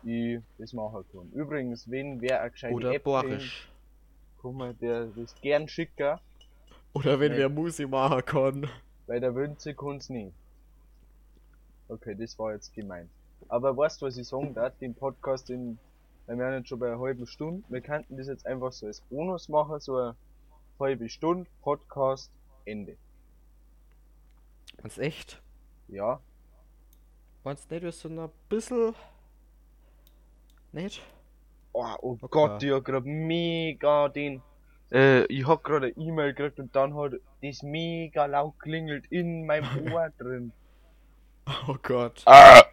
ich 0.03 0.39
das 0.57 0.73
machen 0.73 1.03
kann. 1.11 1.29
Übrigens, 1.33 1.89
wenn 1.89 2.19
wer 2.21 2.41
eine 2.41 2.51
gescheite 2.51 2.73
oder 2.75 2.93
App 2.93 3.03
Borisch. 3.03 3.69
kann 4.41 4.53
man 4.55 4.77
der 4.79 5.05
das 5.15 5.33
gern 5.41 5.67
schicken, 5.67 6.17
Oder 6.93 7.19
wenn 7.19 7.31
Nee. 7.31 7.37
wer 7.39 7.49
Musi 7.49 7.85
machen 7.87 8.23
kann. 8.25 8.69
weil 9.07 9.19
der 9.19 9.33
Wünze 9.35 9.73
kann's 9.73 10.09
nicht. 10.09 10.33
Okay, 11.89 12.15
das 12.15 12.37
war 12.39 12.53
jetzt 12.53 12.73
gemeint. 12.73 13.09
Aber 13.49 13.75
weißt 13.75 14.01
du, 14.01 14.05
was 14.05 14.17
ich 14.17 14.27
sagen 14.27 14.53
darf? 14.53 14.73
Den 14.79 14.93
Podcast, 14.95 15.49
den, 15.49 15.77
wir 16.27 16.37
werden 16.37 16.59
jetzt 16.59 16.69
schon 16.69 16.79
bei 16.79 16.87
einer 16.87 16.99
halben 16.99 17.27
Stunde. 17.27 17.63
Wir 17.69 17.81
könnten 17.81 18.15
das 18.17 18.27
jetzt 18.27 18.45
einfach 18.45 18.71
so 18.71 18.87
als 18.87 19.01
Bonus 19.01 19.49
machen, 19.49 19.79
so 19.79 19.97
eine 19.97 20.15
halbe 20.83 21.09
Stunde 21.09 21.49
Podcast, 21.61 22.31
Ende. 22.65 22.97
Ganz 24.77 24.97
echt? 24.97 25.41
Ja, 25.87 26.19
Meinst 27.45 27.69
du 27.69 27.75
nicht, 27.75 27.83
wir 27.83 27.91
sind 27.91 28.17
ein 28.19 28.29
bisschen. 28.47 28.95
Nicht? 30.71 31.01
Oh, 31.73 31.85
oh 32.01 32.11
Okay. 32.21 32.27
Gott, 32.31 32.63
ich 32.63 32.71
hab 32.71 32.85
grad 32.85 33.05
mega 33.05 34.07
den. 34.07 34.41
Äh, 34.91 35.25
ich 35.25 35.45
hab 35.45 35.63
grad 35.63 35.83
eine 35.83 35.89
E-Mail 35.97 36.33
gekriegt 36.33 36.59
und 36.59 36.73
dann 36.75 36.95
hat 36.95 37.13
das 37.41 37.61
mega 37.63 38.27
laut 38.27 38.57
klingelt 38.59 39.07
in 39.07 39.45
meinem 39.45 39.91
Ohr 39.93 40.09
drin. 40.17 40.53
Oh 41.67 41.75
Gott. 41.81 42.21
Ah! 42.25 42.63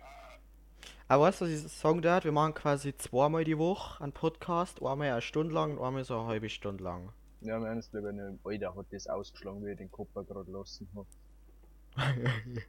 Aber 1.09 1.25
weißt 1.25 1.41
du, 1.41 1.47
was 1.47 1.51
ich 1.53 1.73
sagen 1.73 2.03
darf? 2.03 2.23
Wir 2.23 2.31
machen 2.31 2.55
quasi 2.55 2.97
zweimal 2.97 3.43
die 3.43 3.59
Woche 3.59 4.05
einen 4.05 4.13
Podcast. 4.13 4.81
Einmal 4.81 5.11
eine 5.11 5.21
Stunde 5.21 5.53
lang 5.53 5.77
und 5.79 5.85
einmal 5.85 6.05
so 6.05 6.17
eine 6.21 6.29
halbe 6.29 6.49
Stunde 6.49 6.85
lang. 6.85 7.13
Ja, 7.41 7.57
im 7.57 7.65
Ernst, 7.65 7.93
lieber 7.95 8.13
nicht. 8.13 8.39
Alter, 8.45 8.75
hat 8.75 8.87
das 8.91 9.07
ausgeschlagen, 9.07 9.65
wie 9.65 9.71
ich 9.73 9.79
den 9.79 9.91
Kopf 9.91 10.13
grad 10.15 10.47
lassen 10.49 10.89
hab. 10.95 11.07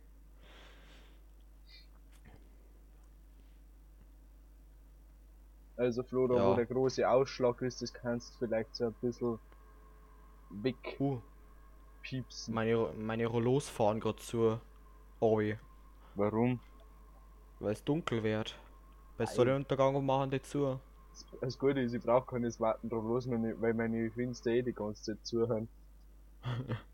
Also, 5.78 6.04
Flo, 6.04 6.28
da 6.28 6.36
wo 6.36 6.38
Ja. 6.38 6.56
der 6.56 6.68
große 6.68 7.10
Ausschlag 7.10 7.60
ist, 7.64 7.82
das 7.82 7.92
kannst 7.92 8.36
du 8.36 8.38
vielleicht 8.46 8.76
so 8.76 8.86
ein 8.86 8.94
bisschen 9.02 9.40
wegpiepsen. 10.52 11.22
Uh, 12.54 12.56
meine, 12.56 12.94
meine 12.98 13.26
Rollos 13.26 13.68
fahren 13.68 14.00
gerade 14.00 14.18
zu. 14.18 14.60
Obi. 15.20 15.58
Warum? 16.14 16.60
Weil 17.60 17.74
es 17.74 17.84
dunkel 17.84 18.22
wird. 18.22 18.60
Weil 19.18 19.28
Ei. 19.28 19.32
Sonnenuntergang 19.34 20.06
machen 20.06 20.30
die 20.30 20.42
zu. 20.44 20.80
Das 21.42 21.58
Gute 21.58 21.82
ist, 21.82 21.94
ich 21.94 22.02
brauch 22.02 22.26
keines 22.28 22.60
Warten 22.60 22.90
drauf 22.90 23.04
los, 23.04 23.26
meine- 23.26 23.60
weil 23.62 23.74
meine 23.74 24.10
Fenster 24.12 24.52
eh 24.52 24.62
die 24.62 24.74
ganze 24.74 25.04
Zeit 25.04 25.26
zuhören. 25.26 25.68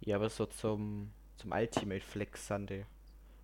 Ja, 0.00 0.16
aber 0.16 0.28
so 0.30 0.44
zum, 0.46 1.10
zum 1.36 1.52
Ultimate 1.52 2.00
Flex 2.04 2.46
sind 2.48 2.68
die. 2.70 2.84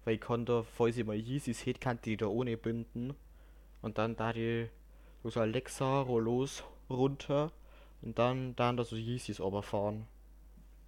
Weil 0.04 0.14
ich 0.16 0.20
kann 0.20 0.46
da, 0.46 0.62
falls 0.64 0.96
ich 0.98 1.06
mal 1.06 1.16
Yeezys 1.16 1.66
hätte, 1.66 1.80
kann 1.80 1.98
die 2.04 2.16
da 2.16 2.26
ohne 2.26 2.56
binden. 2.56 3.14
Und 3.82 3.98
dann 3.98 4.16
da 4.16 4.32
die 4.32 4.68
so 5.24 5.40
Alexa, 5.40 6.02
Rollos 6.02 6.64
runter. 6.90 7.52
Und 8.02 8.18
dann, 8.18 8.56
dann 8.56 8.76
da 8.78 8.84
so 8.84 8.96
Yeezys 8.96 9.38
fahren. 9.62 10.06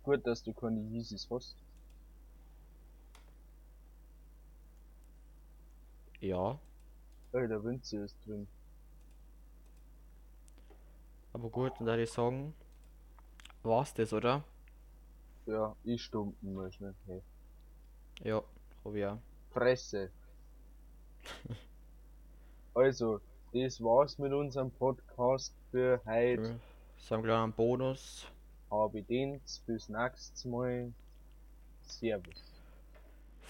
Gut, 0.02 0.26
dass 0.26 0.42
du 0.42 0.52
keine 0.52 0.80
Yeezys 0.80 1.28
hast. 1.30 1.54
Ja, 6.20 6.58
Ey, 7.32 7.46
der 7.46 7.62
Winze 7.62 7.98
ist 8.04 8.16
drin. 8.26 8.48
aber 11.32 11.50
gut, 11.50 11.72
dann 11.78 11.86
würde 11.86 12.02
ich 12.02 12.10
sagen, 12.10 12.54
war's 13.62 13.92
das, 13.94 14.12
oder? 14.12 14.42
Ja, 15.46 15.76
ich 15.84 16.02
stumpen 16.02 16.54
mal 16.54 16.72
schnell. 16.72 16.94
Hey. 17.06 17.22
Ja, 18.22 18.42
hab 18.84 18.94
ich 18.94 19.04
auch. 19.06 19.18
Fresse. 19.50 20.10
also, 22.74 23.20
das 23.52 23.80
war's 23.80 24.18
mit 24.18 24.32
unserem 24.32 24.70
Podcast 24.70 25.54
für 25.70 26.00
heute. 26.06 26.42
Okay. 26.42 26.56
So 26.96 27.14
einen 27.14 27.24
kleinen 27.24 27.52
Bonus. 27.52 28.26
Habe 28.70 29.02
Dienst, 29.02 29.64
bis 29.66 29.88
nächstes 29.88 30.44
Mal. 30.44 30.92
Servus. 31.82 32.47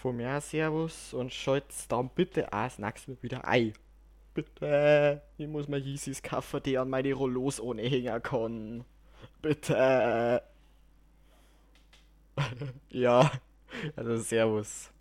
Von 0.00 0.16
mir 0.16 0.40
Servus 0.40 1.12
und 1.12 1.32
schalt's 1.32 1.88
dann 1.88 2.08
bitte 2.14 2.46
auch 2.52 2.64
das 2.64 2.78
nächste 2.78 3.11
Mal 3.11 3.22
wieder 3.22 3.44
ein. 3.44 3.72
Bitte. 4.32 5.22
Ich 5.37 5.48
muss 5.48 5.66
mir 5.66 5.78
Yeezys 5.78 6.22
kaufen, 6.22 6.62
die 6.62 6.78
an 6.78 6.88
meine 6.88 7.12
Rollos 7.12 7.58
ohne 7.58 7.82
hängen 7.82 8.22
kann. 8.22 8.84
Bitte. 9.42 10.42
ja. 12.90 13.30
Also 13.96 14.16
Servus. 14.18 14.92